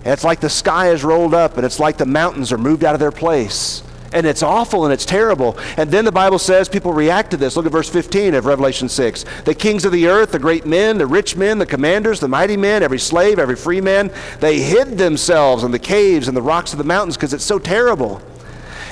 And 0.04 0.12
it's 0.12 0.25
like 0.25 0.40
the 0.40 0.50
sky 0.50 0.90
is 0.90 1.04
rolled 1.04 1.35
up 1.35 1.57
and 1.57 1.66
it's 1.66 1.78
like 1.78 1.99
the 1.99 2.07
mountains 2.07 2.52
are 2.52 2.59
moved 2.59 2.85
out 2.85 2.95
of 2.95 3.00
their 3.00 3.12
place. 3.12 3.83
And 4.12 4.26
it's 4.26 4.42
awful 4.42 4.85
and 4.85 4.92
it's 4.92 5.04
terrible. 5.04 5.57
And 5.76 5.90
then 5.90 6.04
the 6.04 6.12
Bible 6.12 6.38
says 6.38 6.69
people 6.69 6.92
react 6.92 7.30
to 7.30 7.37
this. 7.37 7.57
Look 7.57 7.66
at 7.66 7.73
verse 7.73 7.88
15 7.88 8.35
of 8.35 8.45
Revelation 8.45 8.88
6. 8.88 9.25
The 9.45 9.54
kings 9.54 9.85
of 9.85 9.92
the 9.92 10.09
earth, 10.09 10.33
the 10.33 10.38
great 10.38 10.66
men, 10.66 10.99
the 10.99 11.07
rich 11.07 11.37
men, 11.37 11.59
the 11.59 11.66
commanders, 11.66 12.19
the 12.19 12.28
mighty 12.28 12.57
men, 12.57 12.83
every 12.83 12.99
slave, 12.99 13.38
every 13.38 13.57
free 13.57 13.80
man, 13.80 14.11
they 14.40 14.59
hid 14.59 14.99
themselves 14.99 15.62
in 15.62 15.71
the 15.71 15.78
caves 15.78 16.26
and 16.26 16.37
the 16.37 16.42
rocks 16.42 16.73
of 16.73 16.78
the 16.78 16.85
mountains 16.85 17.16
because 17.16 17.33
it's 17.33 17.45
so 17.45 17.59
terrible. 17.59 18.21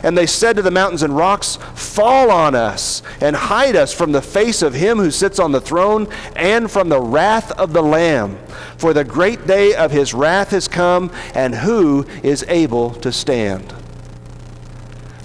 And 0.03 0.17
they 0.17 0.27
said 0.27 0.57
to 0.57 0.63
the 0.63 0.71
mountains 0.71 1.03
and 1.03 1.17
rocks, 1.17 1.57
Fall 1.75 2.31
on 2.31 2.55
us 2.55 3.03
and 3.21 3.35
hide 3.35 3.77
us 3.77 3.93
from 3.93 4.13
the 4.13 4.23
face 4.23 4.63
of 4.63 4.75
him 4.75 4.99
who 4.99 5.11
sits 5.11 5.39
on 5.39 5.53
the 5.53 5.61
throne 5.61 6.09
and 6.37 6.71
from 6.71 6.89
the 6.89 7.01
wrath 7.01 7.53
of 7.53 7.73
the 7.73 7.83
Lamb. 7.83 8.39
For 8.77 8.93
the 8.93 9.05
great 9.05 9.47
day 9.47 9.75
of 9.75 9.91
his 9.91 10.15
wrath 10.15 10.51
has 10.51 10.69
come, 10.69 11.11
and 11.35 11.55
who 11.55 12.07
is 12.23 12.45
able 12.49 12.91
to 12.95 13.11
stand? 13.11 13.75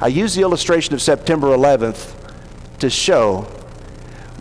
I 0.01 0.07
use 0.07 0.35
the 0.35 0.41
illustration 0.41 0.93
of 0.93 1.01
September 1.01 1.47
11th 1.47 2.13
to 2.79 2.89
show 2.89 3.47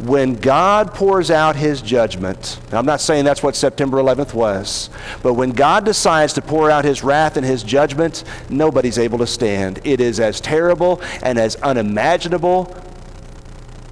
when 0.02 0.34
God 0.34 0.94
pours 0.94 1.30
out 1.30 1.54
his 1.54 1.80
judgment, 1.80 2.58
I'm 2.72 2.86
not 2.86 3.00
saying 3.00 3.24
that's 3.24 3.42
what 3.42 3.54
September 3.54 3.98
11th 3.98 4.34
was, 4.34 4.90
but 5.22 5.34
when 5.34 5.50
God 5.50 5.84
decides 5.84 6.32
to 6.32 6.42
pour 6.42 6.70
out 6.70 6.84
his 6.84 7.04
wrath 7.04 7.36
and 7.36 7.46
his 7.46 7.62
judgment, 7.62 8.24
nobody's 8.50 8.98
able 8.98 9.18
to 9.18 9.26
stand. 9.26 9.80
It 9.84 10.00
is 10.00 10.18
as 10.18 10.40
terrible 10.40 11.00
and 11.22 11.38
as 11.38 11.54
unimaginable 11.56 12.74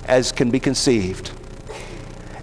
as 0.07 0.33
can 0.33 0.51
be 0.51 0.59
conceived. 0.59 1.31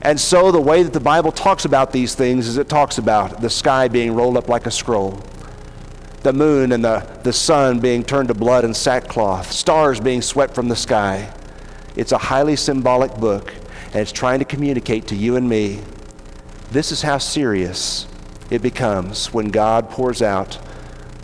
And 0.01 0.17
so, 0.17 0.51
the 0.53 0.61
way 0.61 0.83
that 0.83 0.93
the 0.93 1.01
Bible 1.01 1.33
talks 1.33 1.65
about 1.65 1.91
these 1.91 2.15
things 2.15 2.47
is 2.47 2.57
it 2.57 2.69
talks 2.69 2.97
about 2.97 3.41
the 3.41 3.49
sky 3.49 3.89
being 3.89 4.13
rolled 4.13 4.37
up 4.37 4.47
like 4.47 4.65
a 4.65 4.71
scroll, 4.71 5.21
the 6.23 6.31
moon 6.31 6.71
and 6.71 6.85
the, 6.85 6.99
the 7.23 7.33
sun 7.33 7.81
being 7.81 8.05
turned 8.05 8.29
to 8.29 8.33
blood 8.33 8.63
and 8.63 8.77
sackcloth, 8.77 9.51
stars 9.51 9.99
being 9.99 10.21
swept 10.21 10.55
from 10.55 10.69
the 10.69 10.75
sky. 10.75 11.33
It's 11.97 12.13
a 12.13 12.17
highly 12.17 12.55
symbolic 12.55 13.13
book, 13.15 13.53
and 13.87 13.97
it's 13.97 14.13
trying 14.13 14.39
to 14.39 14.45
communicate 14.45 15.07
to 15.07 15.15
you 15.15 15.35
and 15.35 15.49
me 15.49 15.81
this 16.71 16.91
is 16.91 17.01
how 17.01 17.17
serious 17.17 18.07
it 18.49 18.61
becomes 18.61 19.33
when 19.33 19.49
God 19.49 19.89
pours 19.89 20.21
out 20.21 20.59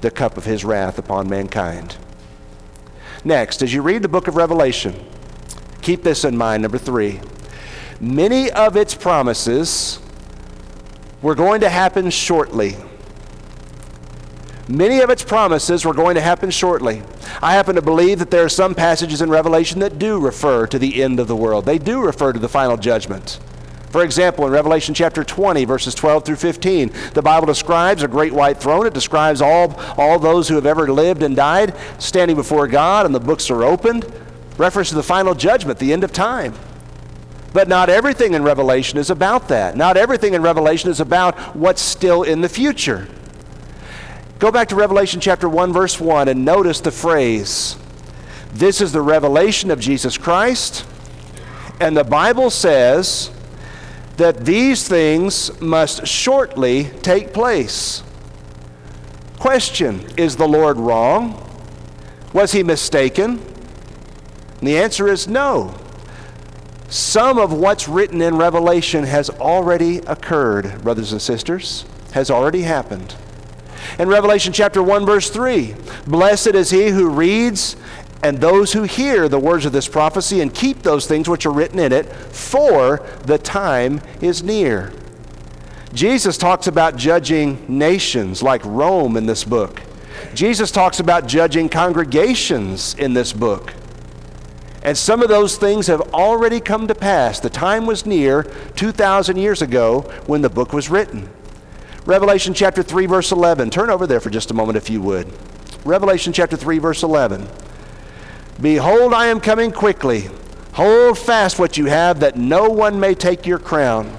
the 0.01 0.09
cup 0.09 0.37
of 0.37 0.45
his 0.45 0.63
wrath 0.63 0.97
upon 0.97 1.29
mankind. 1.29 1.97
Next, 3.25 3.61
as 3.61 3.73
you 3.73 3.81
read 3.81 4.01
the 4.01 4.07
book 4.07 4.27
of 4.27 4.35
Revelation, 4.35 5.05
keep 5.81 6.03
this 6.03 6.23
in 6.23 6.37
mind, 6.37 6.63
number 6.63 6.77
three. 6.77 7.19
Many 7.99 8.51
of 8.51 8.75
its 8.75 8.95
promises 8.95 9.99
were 11.21 11.35
going 11.35 11.61
to 11.61 11.69
happen 11.69 12.09
shortly. 12.09 12.75
Many 14.67 15.01
of 15.01 15.09
its 15.09 15.23
promises 15.23 15.85
were 15.85 15.93
going 15.93 16.15
to 16.15 16.21
happen 16.21 16.51
shortly. 16.51 17.03
I 17.41 17.53
happen 17.53 17.75
to 17.75 17.81
believe 17.81 18.19
that 18.19 18.31
there 18.31 18.45
are 18.45 18.49
some 18.49 18.75
passages 18.75 19.21
in 19.21 19.29
Revelation 19.29 19.79
that 19.79 19.99
do 19.99 20.19
refer 20.19 20.67
to 20.67 20.79
the 20.79 21.01
end 21.03 21.19
of 21.19 21.27
the 21.27 21.35
world. 21.35 21.65
They 21.65 21.77
do 21.77 22.01
refer 22.01 22.33
to 22.33 22.39
the 22.39 22.49
final 22.49 22.77
judgment. 22.77 23.39
For 23.93 24.03
example, 24.03 24.47
in 24.47 24.51
Revelation 24.51 24.95
chapter 24.95 25.23
20, 25.23 25.65
verses 25.65 25.93
12 25.93 26.25
through 26.25 26.37
15, 26.37 26.91
the 27.13 27.21
Bible 27.21 27.45
describes 27.45 28.01
a 28.01 28.07
great 28.07 28.33
white 28.33 28.57
throne. 28.57 28.87
It 28.87 28.93
describes 28.95 29.39
all, 29.39 29.75
all 29.97 30.17
those 30.17 30.49
who 30.49 30.55
have 30.55 30.65
ever 30.65 30.91
lived 30.91 31.21
and 31.21 31.35
died 31.35 31.75
standing 31.99 32.35
before 32.35 32.67
God, 32.67 33.05
and 33.05 33.13
the 33.13 33.19
books 33.19 33.51
are 33.51 33.63
opened. 33.63 34.11
Reference 34.57 34.89
to 34.89 34.95
the 34.95 35.03
final 35.03 35.35
judgment, 35.35 35.77
the 35.77 35.93
end 35.93 36.03
of 36.03 36.11
time. 36.11 36.55
But 37.53 37.67
not 37.67 37.87
everything 37.87 38.33
in 38.33 38.41
Revelation 38.41 38.97
is 38.97 39.11
about 39.11 39.47
that. 39.49 39.77
Not 39.77 39.95
everything 39.95 40.33
in 40.33 40.41
Revelation 40.41 40.89
is 40.89 40.99
about 40.99 41.55
what's 41.55 41.81
still 41.81 42.23
in 42.23 42.41
the 42.41 42.49
future. 42.49 43.07
Go 44.39 44.51
back 44.51 44.67
to 44.69 44.75
Revelation 44.75 45.21
chapter 45.21 45.47
1, 45.47 45.71
verse 45.71 45.99
1, 45.99 46.27
and 46.27 46.43
notice 46.43 46.81
the 46.81 46.91
phrase 46.91 47.77
This 48.51 48.81
is 48.81 48.91
the 48.91 49.01
revelation 49.01 49.71
of 49.71 49.79
Jesus 49.79 50.17
Christ. 50.17 50.85
And 51.79 51.95
the 51.95 52.03
Bible 52.03 52.49
says 52.49 53.31
that 54.17 54.45
these 54.45 54.87
things 54.87 55.59
must 55.61 56.05
shortly 56.07 56.85
take 57.01 57.33
place. 57.33 58.03
Question 59.39 60.05
Is 60.17 60.35
the 60.35 60.47
Lord 60.47 60.77
wrong? 60.77 61.39
Was 62.33 62.51
he 62.51 62.63
mistaken? 62.63 63.39
And 64.59 64.67
the 64.67 64.77
answer 64.77 65.07
is 65.07 65.27
no. 65.27 65.75
Some 66.89 67.37
of 67.37 67.51
what's 67.53 67.87
written 67.87 68.21
in 68.21 68.37
Revelation 68.37 69.03
has 69.03 69.29
already 69.29 69.97
occurred, 69.99 70.83
brothers 70.83 71.11
and 71.11 71.21
sisters, 71.21 71.85
has 72.13 72.29
already 72.29 72.61
happened. 72.61 73.15
In 73.99 74.09
Revelation 74.09 74.53
chapter 74.53 74.81
1, 74.81 75.05
verse 75.05 75.29
3, 75.29 75.75
blessed 76.07 76.55
is 76.55 76.69
he 76.69 76.89
who 76.89 77.09
reads 77.09 77.75
and 78.23 78.39
those 78.39 78.71
who 78.71 78.83
hear 78.83 79.27
the 79.27 79.37
words 79.37 79.65
of 79.65 79.73
this 79.73 79.87
prophecy 79.87 80.39
and 80.39 80.53
keep 80.53 80.81
those 80.81 81.05
things 81.05 81.27
which 81.27 81.45
are 81.45 81.51
written 81.51 81.77
in 81.77 81.91
it, 81.91 82.05
for 82.07 83.05
the 83.25 83.37
time 83.37 84.01
is 84.21 84.41
near. 84.41 84.93
Jesus 85.93 86.37
talks 86.37 86.65
about 86.65 86.95
judging 86.95 87.63
nations 87.67 88.41
like 88.41 88.63
Rome 88.63 89.17
in 89.17 89.25
this 89.25 89.43
book. 89.43 89.81
Jesus 90.33 90.71
talks 90.71 90.99
about 90.99 91.27
judging 91.27 91.67
congregations 91.69 92.95
in 92.95 93.13
this 93.13 93.33
book. 93.33 93.73
And 94.83 94.97
some 94.97 95.21
of 95.21 95.29
those 95.29 95.57
things 95.57 95.87
have 95.87 96.01
already 96.13 96.59
come 96.59 96.87
to 96.87 96.95
pass. 96.95 97.39
The 97.39 97.49
time 97.49 97.85
was 97.85 98.05
near 98.05 98.43
2,000 98.75 99.37
years 99.37 99.61
ago 99.61 100.01
when 100.25 100.41
the 100.41 100.49
book 100.49 100.73
was 100.73 100.89
written. 100.89 101.29
Revelation 102.05 102.53
chapter 102.53 102.83
3, 102.83 103.05
verse 103.05 103.31
11. 103.31 103.69
Turn 103.69 103.89
over 103.89 104.05
there 104.05 104.19
for 104.19 104.29
just 104.29 104.51
a 104.51 104.53
moment 104.53 104.75
if 104.75 104.89
you 104.89 105.01
would. 105.01 105.25
Revelation 105.85 106.33
chapter 106.33 106.57
3, 106.57 106.77
verse 106.79 107.01
11. 107.01 107.47
Behold, 108.59 109.13
I 109.13 109.27
am 109.27 109.39
coming 109.39 109.71
quickly. 109.71 110.29
Hold 110.73 111.17
fast 111.17 111.59
what 111.59 111.77
you 111.77 111.85
have, 111.85 112.19
that 112.19 112.35
no 112.35 112.69
one 112.69 112.99
may 112.99 113.13
take 113.13 113.45
your 113.45 113.57
crown. 113.57 114.17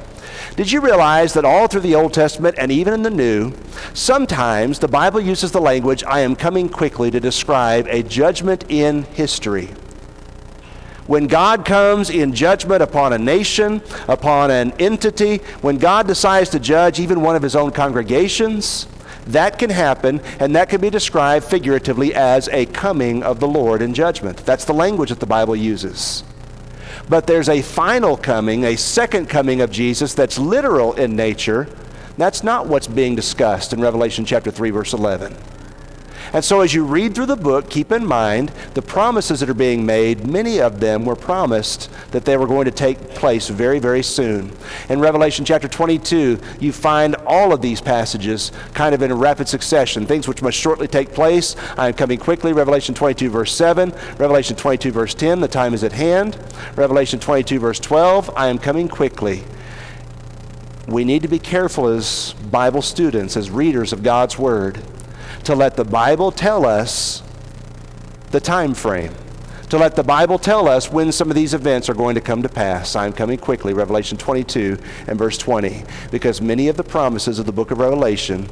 Did 0.56 0.72
you 0.72 0.80
realize 0.80 1.34
that 1.34 1.44
all 1.44 1.66
through 1.66 1.82
the 1.82 1.94
Old 1.94 2.14
Testament 2.14 2.54
and 2.58 2.72
even 2.72 2.94
in 2.94 3.02
the 3.02 3.10
New, 3.10 3.52
sometimes 3.92 4.78
the 4.78 4.88
Bible 4.88 5.20
uses 5.20 5.52
the 5.52 5.60
language, 5.60 6.02
I 6.04 6.20
am 6.20 6.36
coming 6.36 6.70
quickly, 6.70 7.10
to 7.10 7.20
describe 7.20 7.86
a 7.88 8.02
judgment 8.02 8.64
in 8.70 9.02
history? 9.02 9.68
When 11.06 11.26
God 11.26 11.66
comes 11.66 12.08
in 12.08 12.32
judgment 12.32 12.82
upon 12.82 13.12
a 13.12 13.18
nation, 13.18 13.82
upon 14.08 14.50
an 14.50 14.72
entity, 14.78 15.38
when 15.60 15.76
God 15.76 16.06
decides 16.06 16.48
to 16.50 16.58
judge 16.58 16.98
even 16.98 17.20
one 17.20 17.36
of 17.36 17.42
his 17.42 17.54
own 17.54 17.72
congregations, 17.72 18.86
that 19.26 19.58
can 19.58 19.70
happen, 19.70 20.20
and 20.38 20.56
that 20.56 20.68
can 20.68 20.80
be 20.80 20.90
described 20.90 21.44
figuratively 21.44 22.14
as 22.14 22.48
a 22.48 22.66
coming 22.66 23.22
of 23.22 23.40
the 23.40 23.48
Lord 23.48 23.82
in 23.82 23.92
judgment. 23.92 24.38
That's 24.38 24.64
the 24.64 24.74
language 24.74 25.10
that 25.10 25.20
the 25.20 25.26
Bible 25.26 25.56
uses. 25.56 26.24
But 27.08 27.26
there's 27.26 27.50
a 27.50 27.60
final 27.60 28.16
coming, 28.16 28.64
a 28.64 28.76
second 28.76 29.28
coming 29.28 29.60
of 29.60 29.70
Jesus 29.70 30.14
that's 30.14 30.38
literal 30.38 30.94
in 30.94 31.16
nature. 31.16 31.68
That's 32.16 32.42
not 32.42 32.66
what's 32.66 32.86
being 32.86 33.14
discussed 33.14 33.72
in 33.72 33.80
Revelation 33.80 34.24
chapter 34.24 34.50
3 34.50 34.70
verse 34.70 34.94
11. 34.94 35.36
And 36.32 36.44
so, 36.44 36.60
as 36.60 36.74
you 36.74 36.84
read 36.84 37.14
through 37.14 37.26
the 37.26 37.36
book, 37.36 37.70
keep 37.70 37.92
in 37.92 38.06
mind 38.06 38.50
the 38.74 38.82
promises 38.82 39.40
that 39.40 39.50
are 39.50 39.54
being 39.54 39.84
made. 39.84 40.26
Many 40.26 40.60
of 40.60 40.80
them 40.80 41.04
were 41.04 41.16
promised 41.16 41.90
that 42.12 42.24
they 42.24 42.36
were 42.36 42.46
going 42.46 42.64
to 42.64 42.70
take 42.70 43.10
place 43.10 43.48
very, 43.48 43.78
very 43.78 44.02
soon. 44.02 44.52
In 44.88 45.00
Revelation 45.00 45.44
chapter 45.44 45.68
22, 45.68 46.38
you 46.60 46.72
find 46.72 47.14
all 47.26 47.52
of 47.52 47.60
these 47.60 47.80
passages 47.80 48.52
kind 48.72 48.94
of 48.94 49.02
in 49.02 49.12
rapid 49.12 49.48
succession. 49.48 50.06
Things 50.06 50.26
which 50.26 50.42
must 50.42 50.58
shortly 50.58 50.88
take 50.88 51.12
place. 51.12 51.56
I 51.76 51.88
am 51.88 51.94
coming 51.94 52.18
quickly. 52.18 52.52
Revelation 52.52 52.94
22, 52.94 53.30
verse 53.30 53.54
7. 53.54 53.90
Revelation 54.18 54.56
22, 54.56 54.92
verse 54.92 55.14
10. 55.14 55.40
The 55.40 55.48
time 55.48 55.74
is 55.74 55.84
at 55.84 55.92
hand. 55.92 56.38
Revelation 56.76 57.20
22, 57.20 57.58
verse 57.58 57.80
12. 57.80 58.30
I 58.36 58.48
am 58.48 58.58
coming 58.58 58.88
quickly 58.88 59.44
we 60.86 61.04
need 61.04 61.22
to 61.22 61.28
be 61.28 61.38
careful 61.38 61.86
as 61.86 62.34
Bible 62.50 62.82
students, 62.82 63.36
as 63.36 63.50
readers 63.50 63.92
of 63.92 64.02
God's 64.02 64.38
Word, 64.38 64.82
to 65.44 65.54
let 65.54 65.76
the 65.76 65.84
Bible 65.84 66.32
tell 66.32 66.64
us 66.64 67.22
the 68.30 68.40
time 68.40 68.74
frame, 68.74 69.14
to 69.68 69.78
let 69.78 69.94
the 69.94 70.02
Bible 70.02 70.38
tell 70.38 70.68
us 70.68 70.90
when 70.90 71.12
some 71.12 71.30
of 71.30 71.36
these 71.36 71.54
events 71.54 71.88
are 71.88 71.94
going 71.94 72.14
to 72.14 72.20
come 72.20 72.42
to 72.42 72.48
pass. 72.48 72.96
I'm 72.96 73.12
coming 73.12 73.38
quickly, 73.38 73.74
Revelation 73.74 74.16
22 74.16 74.78
and 75.06 75.18
verse 75.18 75.36
20, 75.38 75.84
because 76.10 76.40
many 76.40 76.68
of 76.68 76.76
the 76.76 76.84
promises 76.84 77.38
of 77.38 77.46
the 77.46 77.52
book 77.52 77.70
of 77.70 77.78
Revelation, 77.78 78.48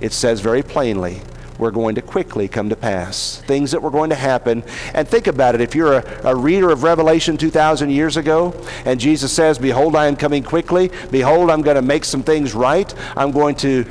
it 0.00 0.12
says 0.12 0.40
very 0.40 0.62
plainly, 0.62 1.20
we're 1.58 1.70
going 1.70 1.94
to 1.96 2.02
quickly 2.02 2.48
come 2.48 2.70
to 2.70 2.76
pass. 2.76 3.42
Things 3.42 3.72
that 3.72 3.82
were 3.82 3.90
going 3.90 4.08
to 4.10 4.16
happen. 4.16 4.64
And 4.94 5.06
think 5.06 5.26
about 5.26 5.54
it. 5.54 5.60
If 5.60 5.74
you're 5.74 5.98
a, 5.98 6.28
a, 6.28 6.34
reader 6.34 6.70
of 6.70 6.82
Revelation 6.82 7.36
2,000 7.36 7.90
years 7.90 8.16
ago, 8.16 8.54
and 8.86 8.98
Jesus 8.98 9.30
says, 9.30 9.58
Behold, 9.58 9.94
I 9.94 10.06
am 10.06 10.16
coming 10.16 10.42
quickly. 10.42 10.90
Behold, 11.10 11.50
I'm 11.50 11.60
going 11.60 11.74
to 11.74 11.82
make 11.82 12.06
some 12.06 12.22
things 12.22 12.54
right. 12.54 12.92
I'm 13.14 13.30
going 13.30 13.56
to 13.56 13.84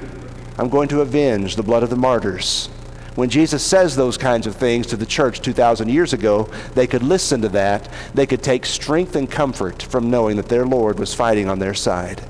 I'm 0.60 0.68
going 0.68 0.90
to 0.90 1.00
avenge 1.00 1.56
the 1.56 1.64
blood 1.64 1.84
of 1.84 1.90
the 1.90 1.96
martyrs. 1.96 2.68
When 3.16 3.30
Jesus 3.30 3.64
says 3.64 3.96
those 3.96 4.18
kinds 4.18 4.46
of 4.46 4.58
things 4.58 4.88
to 4.88 4.98
the 4.98 5.06
church 5.06 5.40
2,000 5.40 5.88
years 5.88 6.12
ago, 6.12 6.50
they 6.74 6.86
could 6.86 7.02
listen 7.02 7.42
to 7.44 7.50
that. 7.50 7.90
They 8.14 8.26
could 8.26 8.44
take 8.44 8.66
strength 8.66 9.16
and 9.16 9.32
comfort 9.32 9.82
from 9.82 10.12
knowing 10.12 10.36
that 10.36 10.50
their 10.50 10.66
Lord 10.66 11.00
was 11.00 11.14
fighting 11.14 11.48
on 11.48 11.60
their 11.60 11.74
side. 11.74 12.22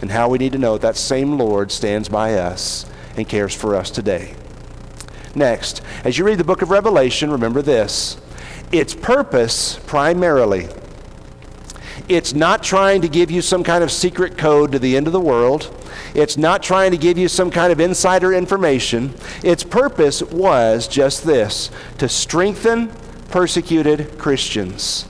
And 0.00 0.12
how 0.12 0.28
we 0.28 0.38
need 0.38 0.52
to 0.52 0.58
know 0.58 0.78
that 0.78 0.96
same 0.96 1.38
Lord 1.38 1.72
stands 1.72 2.08
by 2.08 2.34
us 2.34 2.86
and 3.16 3.28
cares 3.28 3.52
for 3.52 3.74
us 3.74 3.90
today. 3.90 4.36
Next, 5.34 5.82
as 6.04 6.18
you 6.18 6.24
read 6.24 6.38
the 6.38 6.44
book 6.44 6.62
of 6.62 6.70
Revelation, 6.70 7.32
remember 7.32 7.62
this 7.62 8.16
its 8.70 8.94
purpose 8.94 9.80
primarily. 9.86 10.68
It's 12.08 12.34
not 12.34 12.62
trying 12.62 13.02
to 13.02 13.08
give 13.08 13.30
you 13.32 13.42
some 13.42 13.64
kind 13.64 13.82
of 13.82 13.90
secret 13.90 14.38
code 14.38 14.72
to 14.72 14.78
the 14.78 14.96
end 14.96 15.08
of 15.08 15.12
the 15.12 15.20
world. 15.20 15.74
It's 16.14 16.36
not 16.36 16.62
trying 16.62 16.92
to 16.92 16.96
give 16.96 17.18
you 17.18 17.26
some 17.26 17.50
kind 17.50 17.72
of 17.72 17.80
insider 17.80 18.32
information. 18.32 19.14
Its 19.42 19.64
purpose 19.64 20.22
was 20.22 20.86
just 20.86 21.24
this 21.24 21.70
to 21.98 22.08
strengthen 22.08 22.92
persecuted 23.30 24.18
Christians. 24.18 25.06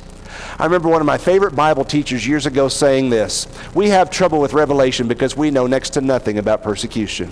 I 0.59 0.65
remember 0.65 0.89
one 0.89 1.03
of 1.03 1.07
my 1.07 1.19
favorite 1.19 1.55
Bible 1.55 1.85
teachers 1.85 2.27
years 2.27 2.47
ago 2.47 2.69
saying 2.69 3.11
this 3.11 3.47
We 3.75 3.91
have 3.91 4.11
trouble 4.11 4.41
with 4.41 4.55
Revelation 4.55 5.07
because 5.07 5.37
we 5.37 5.51
know 5.51 5.67
next 5.67 5.91
to 5.91 6.01
nothing 6.01 6.39
about 6.39 6.63
persecution. 6.63 7.31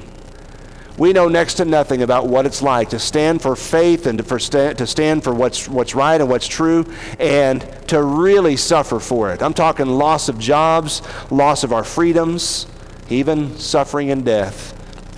We 0.96 1.12
know 1.12 1.26
next 1.28 1.54
to 1.54 1.64
nothing 1.64 2.02
about 2.02 2.28
what 2.28 2.46
it's 2.46 2.62
like 2.62 2.90
to 2.90 3.00
stand 3.00 3.42
for 3.42 3.56
faith 3.56 4.06
and 4.06 4.18
to, 4.18 4.24
for 4.24 4.38
sta- 4.38 4.74
to 4.74 4.86
stand 4.86 5.24
for 5.24 5.34
what's, 5.34 5.68
what's 5.68 5.92
right 5.94 6.20
and 6.20 6.30
what's 6.30 6.46
true 6.46 6.86
and 7.18 7.62
to 7.88 8.00
really 8.00 8.56
suffer 8.56 9.00
for 9.00 9.32
it. 9.32 9.42
I'm 9.42 9.54
talking 9.54 9.86
loss 9.86 10.28
of 10.28 10.38
jobs, 10.38 11.02
loss 11.32 11.64
of 11.64 11.72
our 11.72 11.82
freedoms, 11.82 12.68
even 13.10 13.58
suffering 13.58 14.12
and 14.12 14.24
death. 14.24 14.70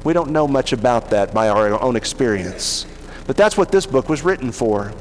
We 0.03 0.15
don't 0.15 0.31
know 0.31 0.49
much 0.49 0.73
about 0.73 1.11
that 1.11 1.35
by 1.35 1.51
our 1.51 1.81
own 1.83 1.95
experience. 1.95 2.87
But 3.27 3.37
that's 3.37 3.59
what 3.59 3.71
this 3.71 3.85
book 3.85 4.09
was 4.09 4.23
written 4.23 4.53
for. 4.53 4.95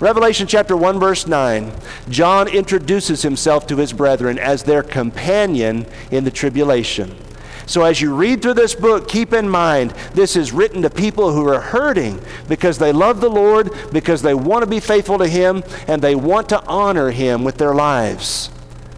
Revelation 0.00 0.46
chapter 0.46 0.76
1, 0.76 1.00
verse 1.00 1.26
9, 1.26 1.72
John 2.10 2.48
introduces 2.48 3.22
himself 3.22 3.66
to 3.68 3.76
his 3.76 3.92
brethren 3.94 4.38
as 4.38 4.64
their 4.64 4.82
companion 4.82 5.86
in 6.10 6.24
the 6.24 6.30
tribulation. 6.30 7.16
So, 7.66 7.82
as 7.82 8.00
you 8.00 8.14
read 8.14 8.42
through 8.42 8.54
this 8.54 8.74
book, 8.74 9.08
keep 9.08 9.32
in 9.32 9.48
mind 9.48 9.92
this 10.12 10.36
is 10.36 10.52
written 10.52 10.82
to 10.82 10.90
people 10.90 11.32
who 11.32 11.48
are 11.48 11.60
hurting 11.60 12.20
because 12.48 12.78
they 12.78 12.92
love 12.92 13.20
the 13.20 13.30
Lord, 13.30 13.70
because 13.92 14.20
they 14.20 14.34
want 14.34 14.62
to 14.62 14.70
be 14.70 14.80
faithful 14.80 15.18
to 15.18 15.26
Him, 15.26 15.62
and 15.88 16.02
they 16.02 16.14
want 16.14 16.48
to 16.50 16.62
honor 16.66 17.10
Him 17.10 17.42
with 17.42 17.56
their 17.56 17.74
lives. 17.74 18.50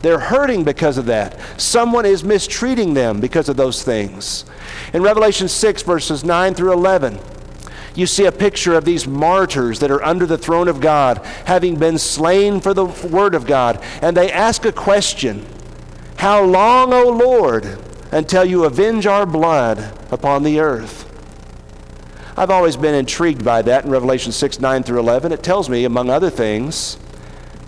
They're 0.03 0.19
hurting 0.19 0.65
because 0.65 0.99
of 0.99 1.07
that. 1.07 1.39
Someone 1.61 2.07
is 2.07 2.23
mistreating 2.23 2.95
them 2.95 3.21
because 3.21 3.49
of 3.49 3.57
those 3.57 3.83
things. 3.83 4.45
In 4.93 5.03
Revelation 5.03 5.49
6, 5.49 5.83
verses 5.83 6.25
9 6.25 6.55
through 6.55 6.73
11, 6.73 7.19
you 7.95 8.07
see 8.07 8.27
a 8.27 8.33
picture 8.33 8.75
of 8.75 8.85
these 8.85 9.07
martyrs 9.07 9.81
that 9.81 9.91
are 9.91 10.05
under 10.05 10.27
the 10.27 10.37
throne 10.37 10.69
of 10.69 10.81
God, 10.81 11.25
having 11.47 11.79
been 11.79 11.99
slain 11.99 12.61
for 12.61 12.75
the 12.75 12.85
word 12.85 13.35
of 13.35 13.47
God. 13.47 13.83
And 14.03 14.17
they 14.17 14.31
ask 14.31 14.65
a 14.65 14.73
question 14.73 15.47
How 16.17 16.45
long, 16.45 16.93
O 16.93 17.09
Lord, 17.09 17.79
until 18.17 18.47
you 18.47 18.65
avenge 18.65 19.07
our 19.07 19.27
blood 19.27 19.79
upon 20.11 20.43
the 20.43 20.59
earth? 20.59 21.03
I've 22.35 22.51
always 22.51 22.75
been 22.75 22.95
intrigued 22.95 23.45
by 23.45 23.61
that 23.61 23.85
in 23.85 23.91
Revelation 23.91 24.33
6 24.33 24.59
9 24.59 24.83
through 24.83 25.01
11. 25.01 25.33
It 25.33 25.43
tells 25.43 25.69
me, 25.69 25.85
among 25.85 26.09
other 26.09 26.31
things, 26.31 26.97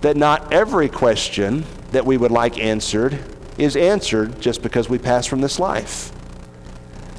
that 0.00 0.16
not 0.16 0.50
every 0.50 0.88
question 0.88 1.66
that 1.92 2.06
we 2.06 2.16
would 2.16 2.30
like 2.30 2.58
answered 2.58 3.18
is 3.58 3.76
answered 3.76 4.40
just 4.40 4.62
because 4.62 4.88
we 4.88 4.96
pass 4.96 5.26
from 5.26 5.42
this 5.42 5.58
life. 5.58 6.12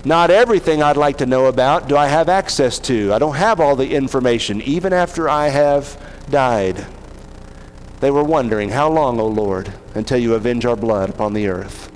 Not 0.03 0.31
everything 0.31 0.81
I'd 0.81 0.97
like 0.97 1.19
to 1.19 1.27
know 1.27 1.45
about 1.45 1.87
do 1.87 1.95
I 1.95 2.07
have 2.07 2.29
access 2.29 2.79
to. 2.79 3.13
I 3.13 3.19
don't 3.19 3.35
have 3.35 3.59
all 3.59 3.75
the 3.75 3.93
information, 3.93 4.59
even 4.63 4.91
after 4.91 5.29
I 5.29 5.49
have 5.49 6.01
died. 6.31 6.87
They 7.99 8.09
were 8.09 8.23
wondering, 8.23 8.69
How 8.69 8.89
long, 8.89 9.19
O 9.19 9.27
Lord, 9.27 9.71
until 9.93 10.17
you 10.17 10.33
avenge 10.33 10.65
our 10.65 10.75
blood 10.75 11.11
upon 11.11 11.33
the 11.33 11.47
earth? 11.47 11.88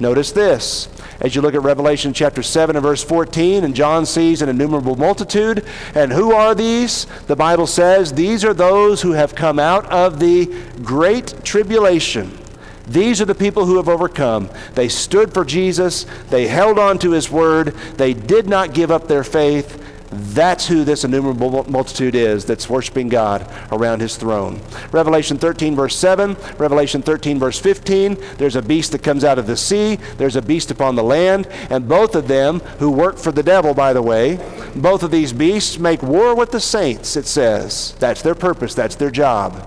Notice 0.00 0.32
this. 0.32 0.88
As 1.20 1.34
you 1.34 1.42
look 1.42 1.54
at 1.54 1.62
Revelation 1.62 2.14
chapter 2.14 2.42
7 2.42 2.74
and 2.74 2.82
verse 2.82 3.04
14, 3.04 3.64
and 3.64 3.74
John 3.74 4.06
sees 4.06 4.40
an 4.40 4.48
innumerable 4.48 4.96
multitude. 4.96 5.66
And 5.94 6.10
who 6.10 6.32
are 6.32 6.54
these? 6.54 7.04
The 7.26 7.36
Bible 7.36 7.66
says, 7.66 8.14
These 8.14 8.42
are 8.42 8.54
those 8.54 9.02
who 9.02 9.12
have 9.12 9.34
come 9.34 9.58
out 9.58 9.84
of 9.86 10.18
the 10.18 10.46
great 10.82 11.44
tribulation. 11.44 12.38
These 12.86 13.20
are 13.20 13.26
the 13.26 13.34
people 13.34 13.66
who 13.66 13.76
have 13.76 13.88
overcome. 13.88 14.48
They 14.74 14.88
stood 14.88 15.32
for 15.32 15.44
Jesus, 15.44 16.06
they 16.30 16.48
held 16.48 16.78
on 16.78 16.98
to 17.00 17.12
his 17.12 17.30
word, 17.30 17.68
they 17.96 18.14
did 18.14 18.48
not 18.48 18.74
give 18.74 18.90
up 18.90 19.06
their 19.06 19.22
faith, 19.22 19.76
that's 20.10 20.66
who 20.66 20.82
this 20.82 21.04
innumerable 21.04 21.64
multitude 21.70 22.14
is 22.14 22.44
that's 22.44 22.68
worshiping 22.68 23.08
God 23.08 23.48
around 23.70 24.00
his 24.00 24.16
throne. 24.16 24.60
Revelation 24.90 25.38
13, 25.38 25.76
verse 25.76 25.96
7, 25.96 26.36
Revelation 26.58 27.00
13, 27.00 27.38
verse 27.38 27.58
15, 27.58 28.16
there's 28.36 28.56
a 28.56 28.62
beast 28.62 28.92
that 28.92 29.02
comes 29.02 29.22
out 29.22 29.38
of 29.38 29.46
the 29.46 29.56
sea, 29.56 29.96
there's 30.16 30.36
a 30.36 30.42
beast 30.42 30.70
upon 30.70 30.96
the 30.96 31.02
land, 31.04 31.46
and 31.70 31.88
both 31.88 32.16
of 32.16 32.26
them, 32.26 32.60
who 32.78 32.90
work 32.90 33.18
for 33.18 33.30
the 33.30 33.42
devil, 33.42 33.72
by 33.72 33.92
the 33.92 34.02
way, 34.02 34.38
both 34.74 35.02
of 35.02 35.12
these 35.12 35.32
beasts 35.32 35.78
make 35.78 36.02
war 36.02 36.34
with 36.34 36.50
the 36.50 36.60
saints, 36.60 37.16
it 37.16 37.26
says. 37.26 37.94
That's 38.00 38.22
their 38.22 38.34
purpose, 38.34 38.74
that's 38.74 38.96
their 38.96 39.10
job. 39.10 39.64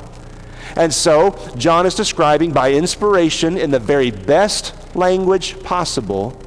And 0.76 0.94
so, 0.94 1.38
John 1.56 1.86
is 1.86 1.96
describing 1.96 2.52
by 2.52 2.74
inspiration 2.74 3.58
in 3.58 3.72
the 3.72 3.80
very 3.80 4.12
best 4.12 4.96
language 4.96 5.62
possible 5.64 6.38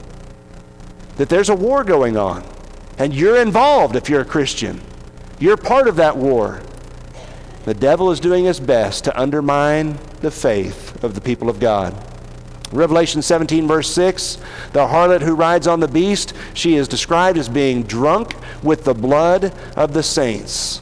that 1.17 1.29
there's 1.29 1.49
a 1.49 1.55
war 1.55 1.85
going 1.85 2.17
on. 2.17 2.45
And 2.99 3.15
you're 3.15 3.41
involved 3.41 3.97
if 3.97 4.09
you're 4.09 4.23
a 4.23 4.27
Christian. 4.27 4.81
You're 5.39 5.57
part 5.57 5.87
of 5.87 5.97
that 5.97 6.17
war. 6.17 6.63
The 7.65 7.75
devil 7.75 8.11
is 8.11 8.21
doing 8.21 8.45
his 8.45 8.61
best 8.61 9.05
to 9.05 9.21
undermine 9.21 9.99
the 10.21 10.31
faith 10.31 11.03
of 11.05 11.15
the 11.15 11.21
people 11.21 11.51
of 11.51 11.61
God. 11.61 11.95
Revelation 12.73 13.23
17, 13.23 13.67
verse 13.67 13.93
6 13.93 14.39
the 14.73 14.87
harlot 14.87 15.23
who 15.23 15.35
rides 15.35 15.67
on 15.67 15.81
the 15.81 15.89
beast, 15.89 16.33
she 16.55 16.75
is 16.75 16.89
described 16.89 17.39
as 17.39 17.49
being 17.49 17.83
drunk 17.83 18.35
with 18.63 18.85
the 18.85 18.95
blood 18.95 19.53
of 19.77 19.93
the 19.93 20.03
saints. 20.03 20.81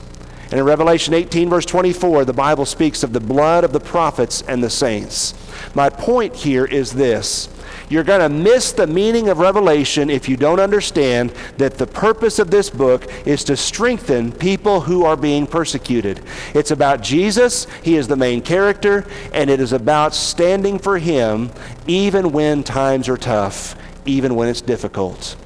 And 0.50 0.60
in 0.60 0.64
Revelation 0.64 1.14
18, 1.14 1.48
verse 1.48 1.66
24, 1.66 2.24
the 2.24 2.32
Bible 2.32 2.64
speaks 2.64 3.02
of 3.02 3.12
the 3.12 3.20
blood 3.20 3.64
of 3.64 3.72
the 3.72 3.80
prophets 3.80 4.42
and 4.42 4.62
the 4.62 4.70
saints. 4.70 5.34
My 5.74 5.90
point 5.90 6.34
here 6.34 6.64
is 6.64 6.92
this 6.92 7.48
you're 7.88 8.04
going 8.04 8.20
to 8.20 8.28
miss 8.28 8.72
the 8.72 8.86
meaning 8.86 9.28
of 9.28 9.38
Revelation 9.38 10.10
if 10.10 10.28
you 10.28 10.36
don't 10.36 10.60
understand 10.60 11.30
that 11.58 11.78
the 11.78 11.86
purpose 11.86 12.38
of 12.38 12.50
this 12.50 12.70
book 12.70 13.10
is 13.26 13.44
to 13.44 13.56
strengthen 13.56 14.32
people 14.32 14.80
who 14.80 15.04
are 15.04 15.16
being 15.16 15.46
persecuted. 15.46 16.22
It's 16.54 16.70
about 16.70 17.02
Jesus, 17.02 17.66
He 17.82 17.96
is 17.96 18.08
the 18.08 18.16
main 18.16 18.40
character, 18.42 19.06
and 19.32 19.50
it 19.50 19.60
is 19.60 19.72
about 19.72 20.14
standing 20.14 20.78
for 20.78 20.98
Him 20.98 21.50
even 21.86 22.32
when 22.32 22.62
times 22.62 23.08
are 23.08 23.16
tough, 23.16 23.76
even 24.06 24.34
when 24.34 24.48
it's 24.48 24.60
difficult. 24.60 25.36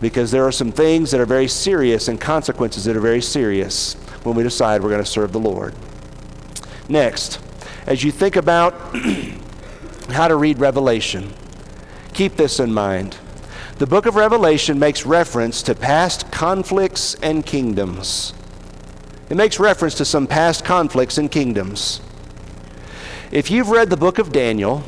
Because 0.00 0.30
there 0.30 0.46
are 0.46 0.52
some 0.52 0.72
things 0.72 1.10
that 1.12 1.20
are 1.20 1.26
very 1.26 1.48
serious 1.48 2.08
and 2.08 2.20
consequences 2.20 2.84
that 2.84 2.96
are 2.96 3.00
very 3.00 3.22
serious 3.22 3.94
when 4.24 4.36
we 4.36 4.42
decide 4.42 4.82
we're 4.82 4.90
going 4.90 5.02
to 5.02 5.08
serve 5.08 5.32
the 5.32 5.40
Lord. 5.40 5.74
Next, 6.88 7.40
as 7.86 8.04
you 8.04 8.10
think 8.12 8.36
about 8.36 8.94
how 10.10 10.28
to 10.28 10.36
read 10.36 10.58
Revelation. 10.58 11.32
Keep 12.14 12.36
this 12.36 12.60
in 12.60 12.72
mind. 12.72 13.16
The 13.78 13.86
book 13.86 14.06
of 14.06 14.16
Revelation 14.16 14.78
makes 14.78 15.04
reference 15.04 15.62
to 15.64 15.74
past 15.74 16.30
conflicts 16.30 17.14
and 17.16 17.44
kingdoms. 17.44 18.32
It 19.28 19.36
makes 19.36 19.58
reference 19.58 19.94
to 19.96 20.04
some 20.04 20.26
past 20.26 20.64
conflicts 20.64 21.18
and 21.18 21.30
kingdoms. 21.30 22.00
If 23.32 23.50
you've 23.50 23.68
read 23.68 23.90
the 23.90 23.96
book 23.96 24.18
of 24.18 24.32
Daniel 24.32 24.84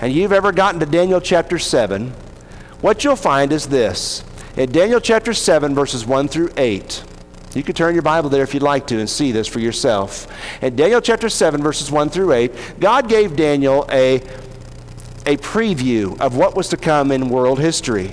and 0.00 0.12
you've 0.12 0.32
ever 0.32 0.52
gotten 0.52 0.78
to 0.80 0.86
Daniel 0.86 1.20
chapter 1.20 1.58
7, 1.58 2.10
what 2.80 3.02
you'll 3.02 3.16
find 3.16 3.52
is 3.52 3.68
this. 3.68 4.22
In 4.56 4.70
Daniel 4.70 5.00
chapter 5.00 5.32
7, 5.32 5.74
verses 5.74 6.04
1 6.04 6.28
through 6.28 6.50
8, 6.56 7.02
you 7.58 7.62
can 7.62 7.74
turn 7.74 7.94
your 7.94 8.02
Bible 8.02 8.30
there 8.30 8.42
if 8.42 8.54
you'd 8.54 8.62
like 8.62 8.86
to 8.88 8.98
and 8.98 9.08
see 9.08 9.32
this 9.32 9.46
for 9.46 9.60
yourself. 9.60 10.26
In 10.62 10.74
Daniel 10.76 11.00
chapter 11.00 11.28
7, 11.28 11.62
verses 11.62 11.90
1 11.90 12.08
through 12.10 12.32
8, 12.32 12.80
God 12.80 13.08
gave 13.08 13.36
Daniel 13.36 13.86
a, 13.90 14.16
a 15.26 15.36
preview 15.36 16.18
of 16.20 16.36
what 16.36 16.56
was 16.56 16.68
to 16.68 16.76
come 16.76 17.12
in 17.12 17.28
world 17.28 17.58
history. 17.58 18.12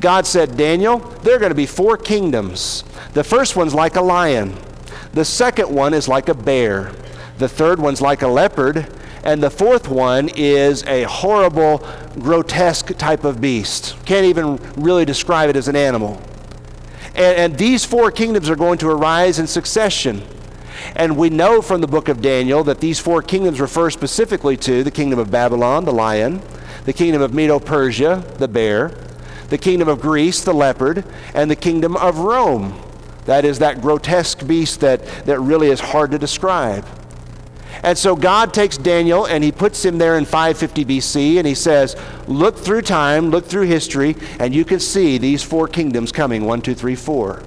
God 0.00 0.26
said, 0.26 0.56
Daniel, 0.56 0.98
there 0.98 1.36
are 1.36 1.38
going 1.38 1.50
to 1.50 1.54
be 1.56 1.66
four 1.66 1.96
kingdoms. 1.96 2.84
The 3.12 3.24
first 3.24 3.56
one's 3.56 3.74
like 3.74 3.96
a 3.96 4.02
lion, 4.02 4.56
the 5.12 5.24
second 5.24 5.74
one 5.74 5.94
is 5.94 6.08
like 6.08 6.28
a 6.28 6.34
bear, 6.34 6.92
the 7.38 7.48
third 7.48 7.78
one's 7.78 8.00
like 8.00 8.22
a 8.22 8.28
leopard, 8.28 8.86
and 9.24 9.42
the 9.42 9.50
fourth 9.50 9.88
one 9.88 10.30
is 10.36 10.84
a 10.84 11.02
horrible, 11.02 11.86
grotesque 12.18 12.96
type 12.96 13.24
of 13.24 13.40
beast. 13.40 13.96
Can't 14.04 14.26
even 14.26 14.56
really 14.76 15.04
describe 15.04 15.50
it 15.50 15.56
as 15.56 15.68
an 15.68 15.76
animal. 15.76 16.22
And, 17.16 17.36
and 17.36 17.58
these 17.58 17.84
four 17.84 18.10
kingdoms 18.10 18.48
are 18.48 18.56
going 18.56 18.78
to 18.78 18.88
arise 18.88 19.38
in 19.38 19.46
succession. 19.46 20.22
And 20.94 21.16
we 21.16 21.30
know 21.30 21.62
from 21.62 21.80
the 21.80 21.86
book 21.86 22.08
of 22.08 22.22
Daniel 22.22 22.62
that 22.64 22.80
these 22.80 23.00
four 23.00 23.22
kingdoms 23.22 23.60
refer 23.60 23.90
specifically 23.90 24.56
to 24.58 24.84
the 24.84 24.90
kingdom 24.90 25.18
of 25.18 25.30
Babylon, 25.30 25.84
the 25.84 25.92
lion, 25.92 26.42
the 26.84 26.92
kingdom 26.92 27.22
of 27.22 27.34
Medo 27.34 27.58
Persia, 27.58 28.22
the 28.38 28.46
bear, 28.46 28.92
the 29.48 29.58
kingdom 29.58 29.88
of 29.88 30.00
Greece, 30.00 30.44
the 30.44 30.52
leopard, 30.52 31.04
and 31.34 31.50
the 31.50 31.56
kingdom 31.56 31.96
of 31.96 32.18
Rome. 32.18 32.80
That 33.24 33.44
is 33.44 33.58
that 33.58 33.80
grotesque 33.80 34.46
beast 34.46 34.80
that, 34.80 35.04
that 35.24 35.40
really 35.40 35.68
is 35.68 35.80
hard 35.80 36.10
to 36.12 36.18
describe. 36.18 36.86
And 37.82 37.96
so 37.96 38.16
God 38.16 38.54
takes 38.54 38.76
Daniel 38.76 39.26
and 39.26 39.44
he 39.44 39.52
puts 39.52 39.84
him 39.84 39.98
there 39.98 40.18
in 40.18 40.24
550 40.24 40.84
BC 40.84 41.36
and 41.38 41.46
he 41.46 41.54
says, 41.54 41.96
Look 42.26 42.56
through 42.56 42.82
time, 42.82 43.30
look 43.30 43.46
through 43.46 43.66
history, 43.66 44.16
and 44.38 44.54
you 44.54 44.64
can 44.64 44.80
see 44.80 45.18
these 45.18 45.42
four 45.42 45.68
kingdoms 45.68 46.12
coming 46.12 46.44
one, 46.44 46.62
two, 46.62 46.74
three, 46.74 46.94
four. 46.94 47.42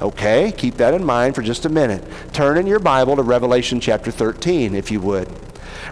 Okay, 0.00 0.52
keep 0.52 0.74
that 0.74 0.92
in 0.92 1.04
mind 1.04 1.34
for 1.34 1.42
just 1.42 1.64
a 1.64 1.68
minute. 1.68 2.04
Turn 2.32 2.58
in 2.58 2.66
your 2.66 2.80
Bible 2.80 3.16
to 3.16 3.22
Revelation 3.22 3.80
chapter 3.80 4.10
13, 4.10 4.74
if 4.74 4.90
you 4.90 5.00
would. 5.00 5.28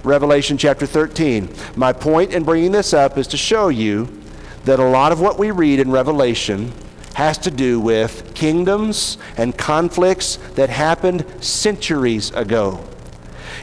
Revelation 0.03 0.59
chapter 0.59 0.87
13. 0.87 1.49
My 1.77 1.93
point 1.93 2.33
in 2.33 2.43
bringing 2.43 2.73
this 2.73 2.93
up 2.93 3.17
is 3.17 3.29
to 3.29 3.37
show 3.37 3.69
you 3.69 4.21
that 4.65 4.81
a 4.81 4.85
lot 4.85 5.13
of 5.13 5.21
what 5.21 5.39
we 5.39 5.51
read 5.51 5.79
in 5.79 5.91
Revelation 5.91 6.73
has 7.15 7.39
to 7.39 7.51
do 7.51 7.79
with 7.79 8.35
kingdoms 8.35 9.19
and 9.37 9.57
conflicts 9.57 10.37
that 10.55 10.71
happened 10.71 11.25
centuries 11.41 12.31
ago. 12.33 12.85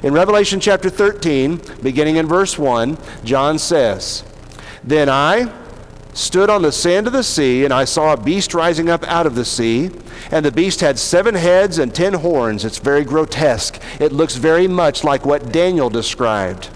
In 0.04 0.14
Revelation 0.14 0.60
chapter 0.60 0.90
13, 0.90 1.62
beginning 1.82 2.16
in 2.16 2.28
verse 2.28 2.58
1, 2.58 2.98
John 3.24 3.60
says, 3.60 4.24
Then 4.84 5.10
I 5.10 5.52
stood 6.14 6.50
on 6.50 6.62
the 6.62 6.72
sand 6.72 7.08
of 7.08 7.14
the 7.14 7.24
sea, 7.24 7.64
and 7.64 7.74
I 7.74 7.86
saw 7.86 8.14
a 8.14 8.22
beast 8.22 8.54
rising 8.54 8.90
up 8.90 9.04
out 9.06 9.26
of 9.26 9.36
the 9.36 9.46
sea. 9.46 9.92
And 10.32 10.46
the 10.46 10.52
beast 10.52 10.82
had 10.82 11.00
seven 11.00 11.36
heads 11.36 11.78
and 11.78 11.94
ten 11.94 12.14
horns. 12.14 12.66
It's 12.66 12.78
very 12.78 13.04
grotesque. 13.04 13.82
It 14.00 14.12
looks 14.12 14.36
very 14.36 14.68
much 14.68 15.04
like 15.04 15.26
what 15.26 15.52
Daniel 15.52 15.90
described. 15.90 16.70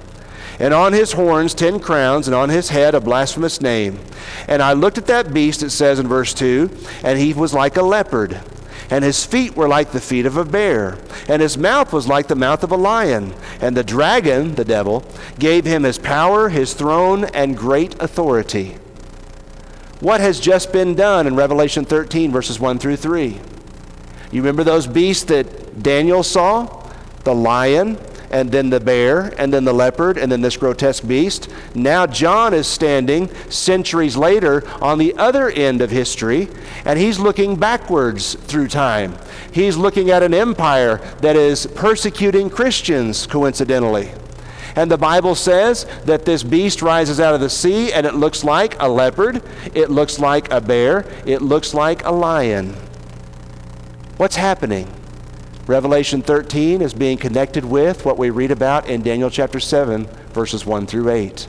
And 0.60 0.74
on 0.74 0.94
his 0.94 1.14
horns 1.14 1.54
ten 1.54 1.80
crowns, 1.80 2.28
and 2.28 2.36
on 2.36 2.50
his 2.50 2.70
head 2.70 2.96
a 2.96 3.02
blasphemous 3.02 3.60
name. 3.60 4.00
And 4.48 4.62
I 4.62 4.74
looked 4.74 4.98
at 4.98 5.08
that 5.08 5.34
beast, 5.34 5.64
it 5.64 5.72
says 5.72 6.00
in 6.00 6.08
verse 6.08 6.34
2, 6.34 6.70
and 7.04 7.20
he 7.20 7.34
was 7.34 7.54
like 7.54 7.76
a 7.76 7.82
leopard 7.82 8.40
and 8.90 9.04
his 9.04 9.26
feet 9.26 9.56
were 9.56 9.68
like 9.68 9.92
the 9.92 10.02
feet 10.02 10.26
of 10.26 10.38
a 10.38 10.46
bear, 10.46 10.98
and 11.28 11.42
his 11.42 11.58
mouth 11.58 11.94
was 11.94 12.08
like 12.08 12.28
the 12.28 12.36
mouth 12.36 12.64
of 12.64 12.72
a 12.72 12.78
lion. 12.78 13.34
And 13.62 13.78
the 13.78 13.84
dragon, 13.84 14.56
the 14.56 14.66
devil, 14.66 15.06
gave 15.40 15.66
him 15.66 15.84
his 15.84 15.98
power, 15.98 16.50
his 16.50 16.74
throne, 16.74 17.26
and 17.26 17.58
great 17.58 17.96
authority. 18.02 18.78
What 20.00 20.20
has 20.20 20.40
just 20.40 20.74
been 20.74 20.96
done 20.96 21.28
in 21.28 21.36
Revelation 21.36 21.86
13, 21.86 22.32
verses 22.32 22.60
1 22.60 22.80
through 22.80 22.98
3? 22.98 23.40
You 24.32 24.42
remember 24.42 24.64
those 24.64 24.88
beasts 24.88 25.24
that 25.26 25.82
Daniel 25.82 26.24
saw? 26.24 26.82
The 27.24 27.34
lion, 27.34 27.98
and 28.34 28.52
then 28.52 28.72
the 28.72 28.80
bear, 28.80 29.32
and 29.38 29.54
then 29.54 29.64
the 29.64 29.72
leopard, 29.72 30.18
and 30.18 30.32
then 30.32 30.42
this 30.42 30.58
grotesque 30.58 31.08
beast. 31.08 31.48
Now 31.76 32.08
John 32.08 32.52
is 32.52 32.68
standing 32.68 33.34
centuries 33.50 34.18
later 34.18 34.68
on 34.82 34.98
the 34.98 35.16
other 35.18 35.52
end 35.52 35.82
of 35.82 35.92
history, 35.92 36.50
and 36.84 36.98
he's 36.98 37.20
looking 37.20 37.56
backwards 37.56 38.34
through 38.34 38.70
time. 38.70 39.16
He's 39.52 39.78
looking 39.78 40.10
at 40.10 40.24
an 40.24 40.34
empire 40.34 40.98
that 41.22 41.36
is 41.36 41.68
persecuting 41.68 42.50
Christians, 42.50 43.28
coincidentally. 43.28 44.12
And 44.76 44.90
the 44.90 44.98
Bible 44.98 45.36
says 45.36 45.86
that 46.06 46.26
this 46.26 46.42
beast 46.42 46.82
rises 46.82 47.20
out 47.20 47.36
of 47.36 47.40
the 47.40 47.52
sea 47.52 47.94
and 47.94 48.08
it 48.08 48.16
looks 48.16 48.44
like 48.44 48.82
a 48.82 48.90
leopard, 48.90 49.44
it 49.76 49.92
looks 49.92 50.18
like 50.18 50.52
a 50.52 50.60
bear, 50.60 51.06
it 51.28 51.44
looks 51.44 51.76
like 51.76 52.04
a 52.04 52.12
lion. 52.12 52.74
What's 54.18 54.36
happening? 54.36 54.92
Revelation 55.66 56.22
13 56.22 56.82
is 56.82 56.94
being 56.94 57.18
connected 57.18 57.64
with 57.64 58.04
what 58.04 58.18
we 58.18 58.30
read 58.30 58.52
about 58.52 58.90
in 58.90 59.02
Daniel 59.02 59.30
chapter 59.30 59.62
7, 59.62 60.08
verses 60.34 60.66
1 60.66 60.88
through 60.88 61.10
8. 61.10 61.48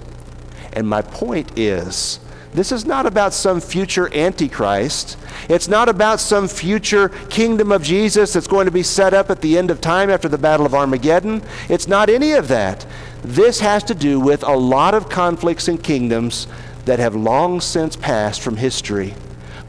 And 0.73 0.89
my 0.89 1.03
point 1.03 1.59
is 1.59 2.21
this 2.53 2.71
is 2.71 2.87
not 2.87 3.07
about 3.07 3.35
some 3.35 3.61
future 3.61 4.15
antichrist. 4.15 5.19
It's 5.49 5.67
not 5.67 5.89
about 5.89 6.21
some 6.21 6.47
future 6.47 7.09
kingdom 7.29 7.73
of 7.73 7.83
Jesus 7.83 8.33
that's 8.33 8.47
going 8.47 8.67
to 8.67 8.71
be 8.71 8.85
set 8.85 9.15
up 9.15 9.31
at 9.31 9.41
the 9.41 9.59
end 9.59 9.73
of 9.73 9.81
time 9.81 10.11
after 10.11 10.29
the 10.29 10.39
Battle 10.39 10.65
of 10.65 10.77
Armageddon. 10.77 11.43
It's 11.69 11.89
not 11.89 12.09
any 12.09 12.35
of 12.35 12.47
that. 12.47 12.87
This 13.25 13.59
has 13.59 13.83
to 13.83 13.97
do 13.97 14.21
with 14.21 14.45
a 14.45 14.57
lot 14.57 14.95
of 14.95 15.09
conflicts 15.09 15.67
and 15.67 15.83
kingdoms 15.83 16.47
that 16.85 17.01
have 17.01 17.17
long 17.17 17.61
since 17.61 17.97
passed 17.97 18.43
from 18.43 18.59
history, 18.59 19.15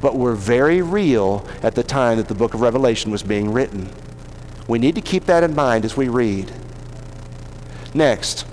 but 0.01 0.15
were 0.15 0.36
very 0.36 0.84
real 0.84 1.47
at 1.63 1.73
the 1.73 1.84
time 1.84 2.17
that 2.17 2.27
the 2.27 2.36
book 2.36 2.53
of 2.53 2.62
Revelation 2.62 3.10
was 3.10 3.23
being 3.23 3.51
written. 3.51 3.89
We 4.67 4.80
need 4.80 4.95
to 4.95 5.01
keep 5.01 5.25
that 5.25 5.43
in 5.43 5.56
mind 5.56 5.86
as 5.86 5.95
we 5.95 6.08
read. 6.08 6.51
Next, 7.93 8.45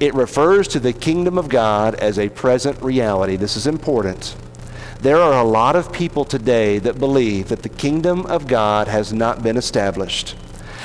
it 0.00 0.14
refers 0.14 0.68
to 0.68 0.80
the 0.80 0.92
kingdom 0.92 1.38
of 1.38 1.48
God 1.48 1.94
as 1.96 2.18
a 2.18 2.28
present 2.28 2.80
reality. 2.82 3.36
This 3.36 3.56
is 3.56 3.66
important. 3.66 4.36
There 5.00 5.18
are 5.18 5.40
a 5.40 5.48
lot 5.48 5.76
of 5.76 5.92
people 5.92 6.24
today 6.24 6.78
that 6.80 6.98
believe 6.98 7.48
that 7.48 7.62
the 7.62 7.68
kingdom 7.68 8.26
of 8.26 8.46
God 8.46 8.88
has 8.88 9.12
not 9.12 9.42
been 9.42 9.56
established. 9.56 10.34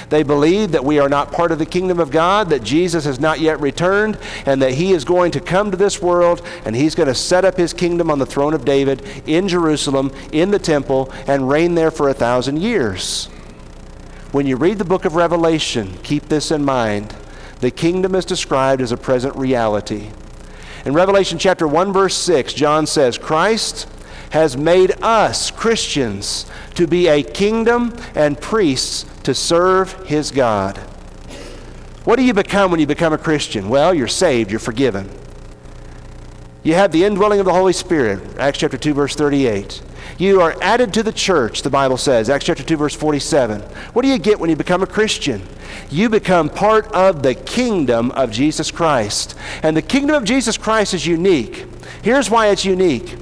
They 0.09 0.21
believe 0.21 0.71
that 0.73 0.83
we 0.83 0.99
are 0.99 1.09
not 1.09 1.31
part 1.31 1.51
of 1.51 1.57
the 1.57 1.65
kingdom 1.65 1.99
of 1.99 2.11
God, 2.11 2.49
that 2.49 2.63
Jesus 2.63 3.05
has 3.05 3.19
not 3.19 3.39
yet 3.39 3.59
returned, 3.59 4.19
and 4.45 4.61
that 4.61 4.73
he 4.73 4.91
is 4.91 5.05
going 5.05 5.31
to 5.31 5.39
come 5.39 5.71
to 5.71 5.77
this 5.77 6.01
world 6.01 6.45
and 6.65 6.75
he's 6.75 6.93
going 6.93 7.07
to 7.07 7.15
set 7.15 7.45
up 7.45 7.57
his 7.57 7.73
kingdom 7.73 8.11
on 8.11 8.19
the 8.19 8.25
throne 8.25 8.53
of 8.53 8.65
David 8.65 9.01
in 9.25 9.47
Jerusalem, 9.47 10.11
in 10.31 10.51
the 10.51 10.59
temple, 10.59 11.11
and 11.25 11.49
reign 11.49 11.73
there 11.73 11.89
for 11.89 12.09
a 12.09 12.13
thousand 12.13 12.61
years. 12.61 13.29
When 14.33 14.47
you 14.47 14.55
read 14.55 14.79
the 14.79 14.83
book 14.83 15.05
of 15.05 15.13
Revelation, 15.13 15.99
keep 16.01 16.27
this 16.27 16.49
in 16.49 16.65
mind. 16.65 17.13
The 17.59 17.69
kingdom 17.69 18.15
is 18.15 18.25
described 18.25 18.81
as 18.81 18.91
a 18.91 18.97
present 18.97 19.35
reality. 19.35 20.09
In 20.85 20.95
Revelation 20.95 21.37
chapter 21.37 21.67
1 21.67 21.93
verse 21.93 22.15
6, 22.15 22.51
John 22.53 22.87
says, 22.87 23.19
"Christ 23.19 23.85
has 24.31 24.57
made 24.57 24.95
us 25.03 25.51
Christians 25.51 26.47
to 26.73 26.87
be 26.87 27.07
a 27.07 27.21
kingdom 27.21 27.93
and 28.15 28.41
priests 28.41 29.05
to 29.21 29.35
serve 29.35 29.93
his 30.07 30.31
God." 30.31 30.79
What 32.03 32.15
do 32.15 32.23
you 32.23 32.33
become 32.33 32.71
when 32.71 32.79
you 32.79 32.87
become 32.87 33.13
a 33.13 33.19
Christian? 33.19 33.69
Well, 33.69 33.93
you're 33.93 34.07
saved, 34.07 34.49
you're 34.49 34.59
forgiven. 34.59 35.11
You 36.63 36.75
have 36.75 36.91
the 36.91 37.03
indwelling 37.03 37.39
of 37.39 37.45
the 37.45 37.53
Holy 37.53 37.73
Spirit, 37.73 38.37
Acts 38.39 38.59
chapter 38.59 38.77
2 38.77 38.93
verse 38.93 39.15
38. 39.15 39.81
You 40.17 40.41
are 40.41 40.55
added 40.61 40.93
to 40.93 41.03
the 41.03 41.11
church, 41.11 41.61
the 41.61 41.69
Bible 41.69 41.97
says, 41.97 42.29
Acts 42.29 42.45
chapter 42.45 42.63
2, 42.63 42.77
verse 42.77 42.95
47. 42.95 43.61
What 43.93 44.03
do 44.03 44.07
you 44.07 44.19
get 44.19 44.39
when 44.39 44.49
you 44.49 44.55
become 44.55 44.83
a 44.83 44.87
Christian? 44.87 45.41
You 45.89 46.09
become 46.09 46.49
part 46.49 46.85
of 46.93 47.23
the 47.23 47.33
kingdom 47.33 48.11
of 48.11 48.31
Jesus 48.31 48.69
Christ. 48.69 49.35
And 49.63 49.75
the 49.75 49.81
kingdom 49.81 50.15
of 50.15 50.23
Jesus 50.23 50.57
Christ 50.57 50.93
is 50.93 51.07
unique. 51.07 51.65
Here's 52.03 52.29
why 52.29 52.47
it's 52.47 52.65
unique 52.65 53.15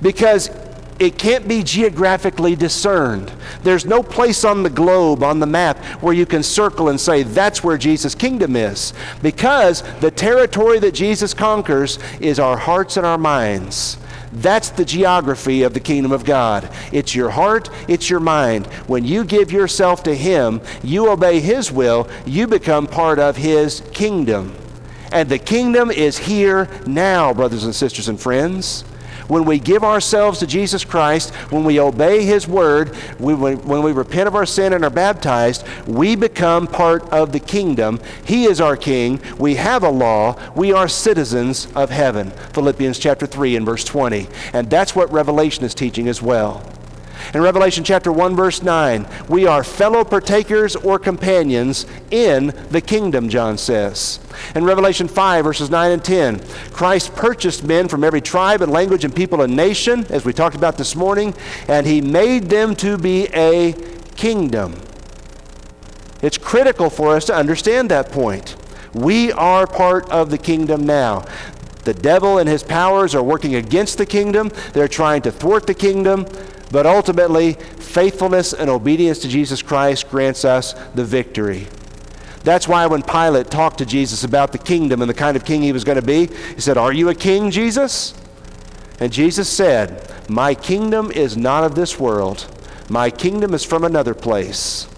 because 0.00 0.50
it 0.98 1.18
can't 1.18 1.48
be 1.48 1.62
geographically 1.62 2.54
discerned. 2.54 3.32
There's 3.62 3.84
no 3.84 4.02
place 4.02 4.44
on 4.44 4.62
the 4.62 4.70
globe, 4.70 5.22
on 5.22 5.40
the 5.40 5.46
map, 5.46 5.78
where 6.02 6.14
you 6.14 6.26
can 6.26 6.42
circle 6.42 6.88
and 6.88 7.00
say, 7.00 7.22
that's 7.22 7.64
where 7.64 7.78
Jesus' 7.78 8.14
kingdom 8.14 8.56
is. 8.56 8.92
Because 9.22 9.82
the 10.00 10.10
territory 10.10 10.78
that 10.80 10.94
Jesus 10.94 11.34
conquers 11.34 11.98
is 12.20 12.38
our 12.38 12.56
hearts 12.56 12.96
and 12.96 13.06
our 13.06 13.18
minds. 13.18 13.98
That's 14.32 14.70
the 14.70 14.84
geography 14.84 15.62
of 15.62 15.74
the 15.74 15.80
kingdom 15.80 16.12
of 16.12 16.24
God. 16.24 16.70
It's 16.92 17.14
your 17.14 17.30
heart, 17.30 17.68
it's 17.88 18.08
your 18.08 18.20
mind. 18.20 18.66
When 18.86 19.04
you 19.04 19.24
give 19.24 19.52
yourself 19.52 20.02
to 20.04 20.14
Him, 20.14 20.60
you 20.82 21.10
obey 21.10 21.40
His 21.40 21.70
will, 21.70 22.08
you 22.24 22.46
become 22.46 22.86
part 22.86 23.18
of 23.18 23.36
His 23.36 23.82
kingdom. 23.92 24.54
And 25.10 25.28
the 25.28 25.38
kingdom 25.38 25.90
is 25.90 26.16
here 26.16 26.68
now, 26.86 27.34
brothers 27.34 27.64
and 27.64 27.74
sisters 27.74 28.08
and 28.08 28.18
friends 28.18 28.84
when 29.28 29.44
we 29.44 29.58
give 29.58 29.84
ourselves 29.84 30.38
to 30.40 30.46
Jesus 30.46 30.84
Christ, 30.84 31.34
when 31.50 31.64
we 31.64 31.80
obey 31.80 32.24
His 32.24 32.46
word, 32.46 32.94
we, 33.18 33.34
when 33.34 33.82
we 33.82 33.92
repent 33.92 34.28
of 34.28 34.34
our 34.34 34.46
sin 34.46 34.72
and 34.72 34.84
are 34.84 34.90
baptized, 34.90 35.66
we 35.86 36.16
become 36.16 36.66
part 36.66 37.02
of 37.10 37.32
the 37.32 37.40
kingdom. 37.40 38.00
He 38.24 38.44
is 38.44 38.60
our 38.60 38.76
king. 38.76 39.20
We 39.38 39.56
have 39.56 39.82
a 39.82 39.90
law. 39.90 40.36
We 40.54 40.72
are 40.72 40.88
citizens 40.88 41.68
of 41.74 41.90
heaven. 41.90 42.30
Philippians 42.52 42.98
chapter 42.98 43.26
3 43.26 43.56
and 43.56 43.66
verse 43.66 43.84
20. 43.84 44.28
And 44.52 44.68
that's 44.68 44.94
what 44.94 45.12
Revelation 45.12 45.64
is 45.64 45.74
teaching 45.74 46.08
as 46.08 46.22
well. 46.22 46.62
In 47.34 47.40
Revelation 47.40 47.82
chapter 47.82 48.12
1 48.12 48.36
verse 48.36 48.62
9, 48.62 49.06
we 49.26 49.46
are 49.46 49.64
fellow 49.64 50.04
partakers 50.04 50.76
or 50.76 50.98
companions 50.98 51.86
in 52.10 52.48
the 52.70 52.82
kingdom, 52.82 53.30
John 53.30 53.56
says. 53.56 54.20
In 54.54 54.64
Revelation 54.64 55.08
5 55.08 55.42
verses 55.42 55.70
9 55.70 55.92
and 55.92 56.04
10, 56.04 56.46
Christ 56.72 57.14
purchased 57.16 57.64
men 57.64 57.88
from 57.88 58.04
every 58.04 58.20
tribe 58.20 58.60
and 58.60 58.70
language 58.70 59.06
and 59.06 59.16
people 59.16 59.40
and 59.40 59.56
nation, 59.56 60.04
as 60.10 60.26
we 60.26 60.34
talked 60.34 60.56
about 60.56 60.76
this 60.76 60.94
morning, 60.94 61.34
and 61.68 61.86
he 61.86 62.02
made 62.02 62.50
them 62.50 62.76
to 62.76 62.98
be 62.98 63.28
a 63.32 63.72
kingdom. 64.14 64.78
It's 66.20 66.36
critical 66.36 66.90
for 66.90 67.16
us 67.16 67.24
to 67.26 67.34
understand 67.34 67.90
that 67.90 68.12
point. 68.12 68.56
We 68.92 69.32
are 69.32 69.66
part 69.66 70.06
of 70.10 70.28
the 70.28 70.36
kingdom 70.36 70.84
now. 70.84 71.24
The 71.84 71.94
devil 71.94 72.36
and 72.38 72.48
his 72.48 72.62
powers 72.62 73.14
are 73.14 73.22
working 73.22 73.54
against 73.54 73.96
the 73.96 74.06
kingdom. 74.06 74.52
They're 74.74 74.86
trying 74.86 75.22
to 75.22 75.32
thwart 75.32 75.66
the 75.66 75.74
kingdom. 75.74 76.26
But 76.72 76.86
ultimately, 76.86 77.52
faithfulness 77.52 78.54
and 78.54 78.70
obedience 78.70 79.18
to 79.20 79.28
Jesus 79.28 79.60
Christ 79.60 80.08
grants 80.08 80.42
us 80.46 80.72
the 80.94 81.04
victory. 81.04 81.68
That's 82.44 82.66
why 82.66 82.86
when 82.86 83.02
Pilate 83.02 83.50
talked 83.50 83.78
to 83.78 83.86
Jesus 83.86 84.24
about 84.24 84.52
the 84.52 84.58
kingdom 84.58 85.02
and 85.02 85.08
the 85.08 85.14
kind 85.14 85.36
of 85.36 85.44
king 85.44 85.62
he 85.62 85.70
was 85.70 85.84
going 85.84 86.00
to 86.00 86.04
be, 86.04 86.26
he 86.54 86.60
said, 86.60 86.78
Are 86.78 86.92
you 86.92 87.10
a 87.10 87.14
king, 87.14 87.50
Jesus? 87.50 88.14
And 88.98 89.12
Jesus 89.12 89.50
said, 89.50 90.10
My 90.30 90.54
kingdom 90.54 91.12
is 91.12 91.36
not 91.36 91.62
of 91.62 91.74
this 91.74 92.00
world. 92.00 92.48
My 92.88 93.10
kingdom 93.10 93.52
is 93.52 93.64
from 93.64 93.84
another 93.84 94.14
place. 94.14 94.88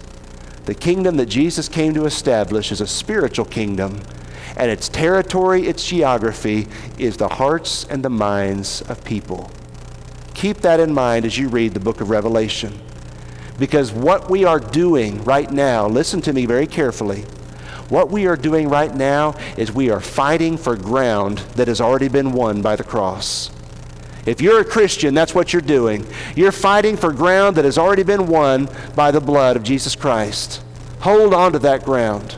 The 0.66 0.74
kingdom 0.74 1.16
that 1.16 1.26
Jesus 1.26 1.68
came 1.68 1.92
to 1.94 2.06
establish 2.06 2.70
is 2.70 2.80
a 2.80 2.86
spiritual 2.86 3.44
kingdom, 3.46 4.00
and 4.56 4.70
its 4.70 4.88
territory, 4.88 5.66
its 5.66 5.84
geography, 5.84 6.68
is 6.98 7.16
the 7.16 7.28
hearts 7.28 7.84
and 7.84 8.04
the 8.04 8.10
minds 8.10 8.80
of 8.82 9.04
people. 9.04 9.50
Keep 10.44 10.58
that 10.58 10.78
in 10.78 10.92
mind 10.92 11.24
as 11.24 11.38
you 11.38 11.48
read 11.48 11.72
the 11.72 11.80
book 11.80 12.02
of 12.02 12.10
Revelation. 12.10 12.78
Because 13.58 13.92
what 13.92 14.28
we 14.28 14.44
are 14.44 14.60
doing 14.60 15.24
right 15.24 15.50
now, 15.50 15.88
listen 15.88 16.20
to 16.20 16.34
me 16.34 16.44
very 16.44 16.66
carefully. 16.66 17.22
What 17.88 18.10
we 18.10 18.26
are 18.26 18.36
doing 18.36 18.68
right 18.68 18.94
now 18.94 19.36
is 19.56 19.72
we 19.72 19.88
are 19.88 20.02
fighting 20.02 20.58
for 20.58 20.76
ground 20.76 21.38
that 21.56 21.66
has 21.66 21.80
already 21.80 22.08
been 22.08 22.32
won 22.32 22.60
by 22.60 22.76
the 22.76 22.84
cross. 22.84 23.50
If 24.26 24.42
you're 24.42 24.60
a 24.60 24.66
Christian, 24.66 25.14
that's 25.14 25.34
what 25.34 25.54
you're 25.54 25.62
doing. 25.62 26.06
You're 26.36 26.52
fighting 26.52 26.98
for 26.98 27.10
ground 27.10 27.56
that 27.56 27.64
has 27.64 27.78
already 27.78 28.02
been 28.02 28.26
won 28.26 28.68
by 28.94 29.12
the 29.12 29.22
blood 29.22 29.56
of 29.56 29.62
Jesus 29.62 29.96
Christ. 29.96 30.62
Hold 31.00 31.32
on 31.32 31.52
to 31.52 31.58
that 31.60 31.86
ground. 31.86 32.36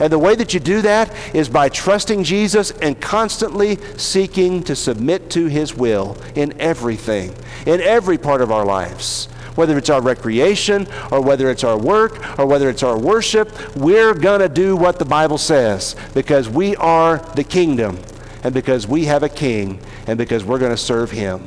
And 0.00 0.12
the 0.12 0.18
way 0.18 0.34
that 0.36 0.54
you 0.54 0.60
do 0.60 0.82
that 0.82 1.12
is 1.34 1.48
by 1.48 1.68
trusting 1.68 2.24
Jesus 2.24 2.70
and 2.70 3.00
constantly 3.00 3.78
seeking 3.96 4.62
to 4.64 4.76
submit 4.76 5.30
to 5.30 5.46
his 5.46 5.74
will 5.74 6.16
in 6.34 6.58
everything, 6.60 7.34
in 7.66 7.80
every 7.80 8.18
part 8.18 8.40
of 8.40 8.52
our 8.52 8.64
lives. 8.64 9.26
Whether 9.56 9.76
it's 9.76 9.90
our 9.90 10.00
recreation, 10.00 10.86
or 11.10 11.20
whether 11.20 11.50
it's 11.50 11.64
our 11.64 11.76
work, 11.76 12.38
or 12.38 12.46
whether 12.46 12.70
it's 12.70 12.84
our 12.84 12.96
worship, 12.96 13.76
we're 13.76 14.14
going 14.14 14.40
to 14.40 14.48
do 14.48 14.76
what 14.76 15.00
the 15.00 15.04
Bible 15.04 15.38
says 15.38 15.96
because 16.14 16.48
we 16.48 16.76
are 16.76 17.18
the 17.34 17.42
kingdom, 17.42 17.98
and 18.44 18.54
because 18.54 18.86
we 18.86 19.06
have 19.06 19.24
a 19.24 19.28
king, 19.28 19.80
and 20.06 20.16
because 20.16 20.44
we're 20.44 20.60
going 20.60 20.70
to 20.70 20.76
serve 20.76 21.10
him. 21.10 21.44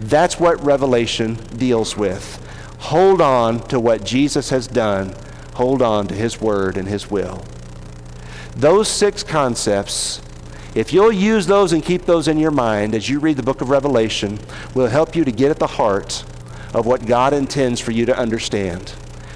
That's 0.00 0.40
what 0.40 0.62
Revelation 0.64 1.34
deals 1.56 1.94
with. 1.94 2.42
Hold 2.78 3.20
on 3.20 3.60
to 3.68 3.78
what 3.80 4.02
Jesus 4.02 4.48
has 4.48 4.66
done, 4.66 5.14
hold 5.54 5.82
on 5.82 6.06
to 6.06 6.14
his 6.14 6.40
word 6.40 6.78
and 6.78 6.88
his 6.88 7.10
will. 7.10 7.44
Those 8.56 8.88
six 8.88 9.22
concepts, 9.22 10.22
if 10.74 10.90
you'll 10.90 11.12
use 11.12 11.46
those 11.46 11.74
and 11.74 11.84
keep 11.84 12.06
those 12.06 12.26
in 12.26 12.38
your 12.38 12.50
mind 12.50 12.94
as 12.94 13.06
you 13.06 13.18
read 13.18 13.36
the 13.36 13.42
book 13.42 13.60
of 13.60 13.68
Revelation, 13.68 14.38
will 14.74 14.86
help 14.86 15.14
you 15.14 15.26
to 15.26 15.30
get 15.30 15.50
at 15.50 15.58
the 15.58 15.66
heart 15.66 16.24
of 16.72 16.86
what 16.86 17.04
God 17.04 17.34
intends 17.34 17.82
for 17.82 17.90
you 17.90 18.06
to 18.06 18.16
understand. 18.16 18.94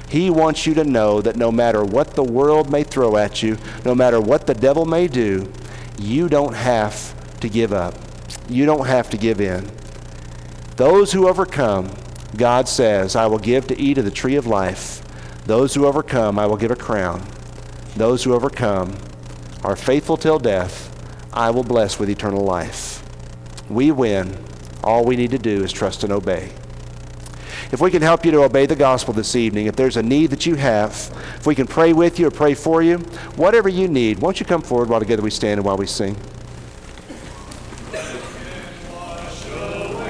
He 0.09 0.31
wants 0.31 0.67
you 0.67 0.73
to 0.73 0.85
know 0.85 1.21
that 1.21 1.37
no 1.37 1.53
matter 1.53 1.85
what 1.85 2.15
the 2.15 2.25
world 2.25 2.73
may 2.73 2.83
throw 2.83 3.19
at 3.19 3.43
you, 3.43 3.59
no 3.85 3.95
matter 3.95 4.19
what 4.19 4.47
the 4.47 4.55
devil 4.55 4.87
may 4.87 5.07
do, 5.07 5.53
you 5.99 6.31
don't 6.31 6.55
have 6.55 7.15
to 7.41 7.49
give 7.51 7.75
up. 7.75 7.95
You 8.49 8.65
don't 8.65 8.87
have 8.87 9.11
to 9.11 9.19
give 9.19 9.43
in. 9.43 9.71
Those 10.77 11.13
who 11.13 11.29
overcome, 11.29 11.91
God 12.39 12.69
says, 12.69 13.17
I 13.17 13.27
will 13.27 13.39
give 13.39 13.67
to 13.67 13.79
eat 13.79 13.99
of 13.99 14.07
the 14.07 14.11
tree 14.11 14.37
of 14.37 14.47
life. 14.47 15.03
Those 15.45 15.75
who 15.75 15.85
overcome, 15.85 16.39
I 16.39 16.47
will 16.47 16.57
give 16.57 16.71
a 16.71 16.77
crown. 16.77 17.23
Those 17.97 18.25
who 18.25 18.33
overcome, 18.33 18.97
are 19.63 19.77
faithful 19.77 20.17
till 20.17 20.39
death, 20.39 20.87
I 21.33 21.51
will 21.51 21.63
bless 21.63 21.99
with 21.99 22.11
eternal 22.11 22.43
life. 22.43 23.03
We 23.69 23.93
win. 23.93 24.37
All 24.83 25.05
we 25.05 25.17
need 25.17 25.31
to 25.31 25.39
do 25.39 25.63
is 25.63 25.73
trust 25.73 26.05
and 26.05 26.13
obey. 26.13 26.53
If 27.73 27.81
we 27.81 27.91
can 27.91 28.03
help 28.03 28.25
you 28.25 28.33
to 28.33 28.43
obey 28.43 28.67
the 28.67 28.75
gospel 28.75 29.15
this 29.15 29.37
evening, 29.37 29.67
if 29.67 29.77
there's 29.77 29.97
a 29.97 30.03
need 30.03 30.31
that 30.31 30.45
you 30.45 30.57
have, 30.57 30.93
if 31.37 31.47
we 31.47 31.55
can 31.55 31.67
pray 31.67 31.93
with 31.93 32.19
you 32.19 32.27
or 32.27 32.31
pray 32.31 32.55
for 32.55 32.83
you, 32.83 32.99
whatever 33.37 33.69
you 33.69 33.87
need, 33.87 34.19
won't 34.19 34.41
you 34.41 34.47
come 34.47 34.63
forward 34.63 34.89
while 34.89 34.99
together 34.99 35.23
we 35.23 35.31
stand 35.31 35.59
and 35.59 35.65
while 35.65 35.77
we 35.77 35.87
sing? 35.87 36.17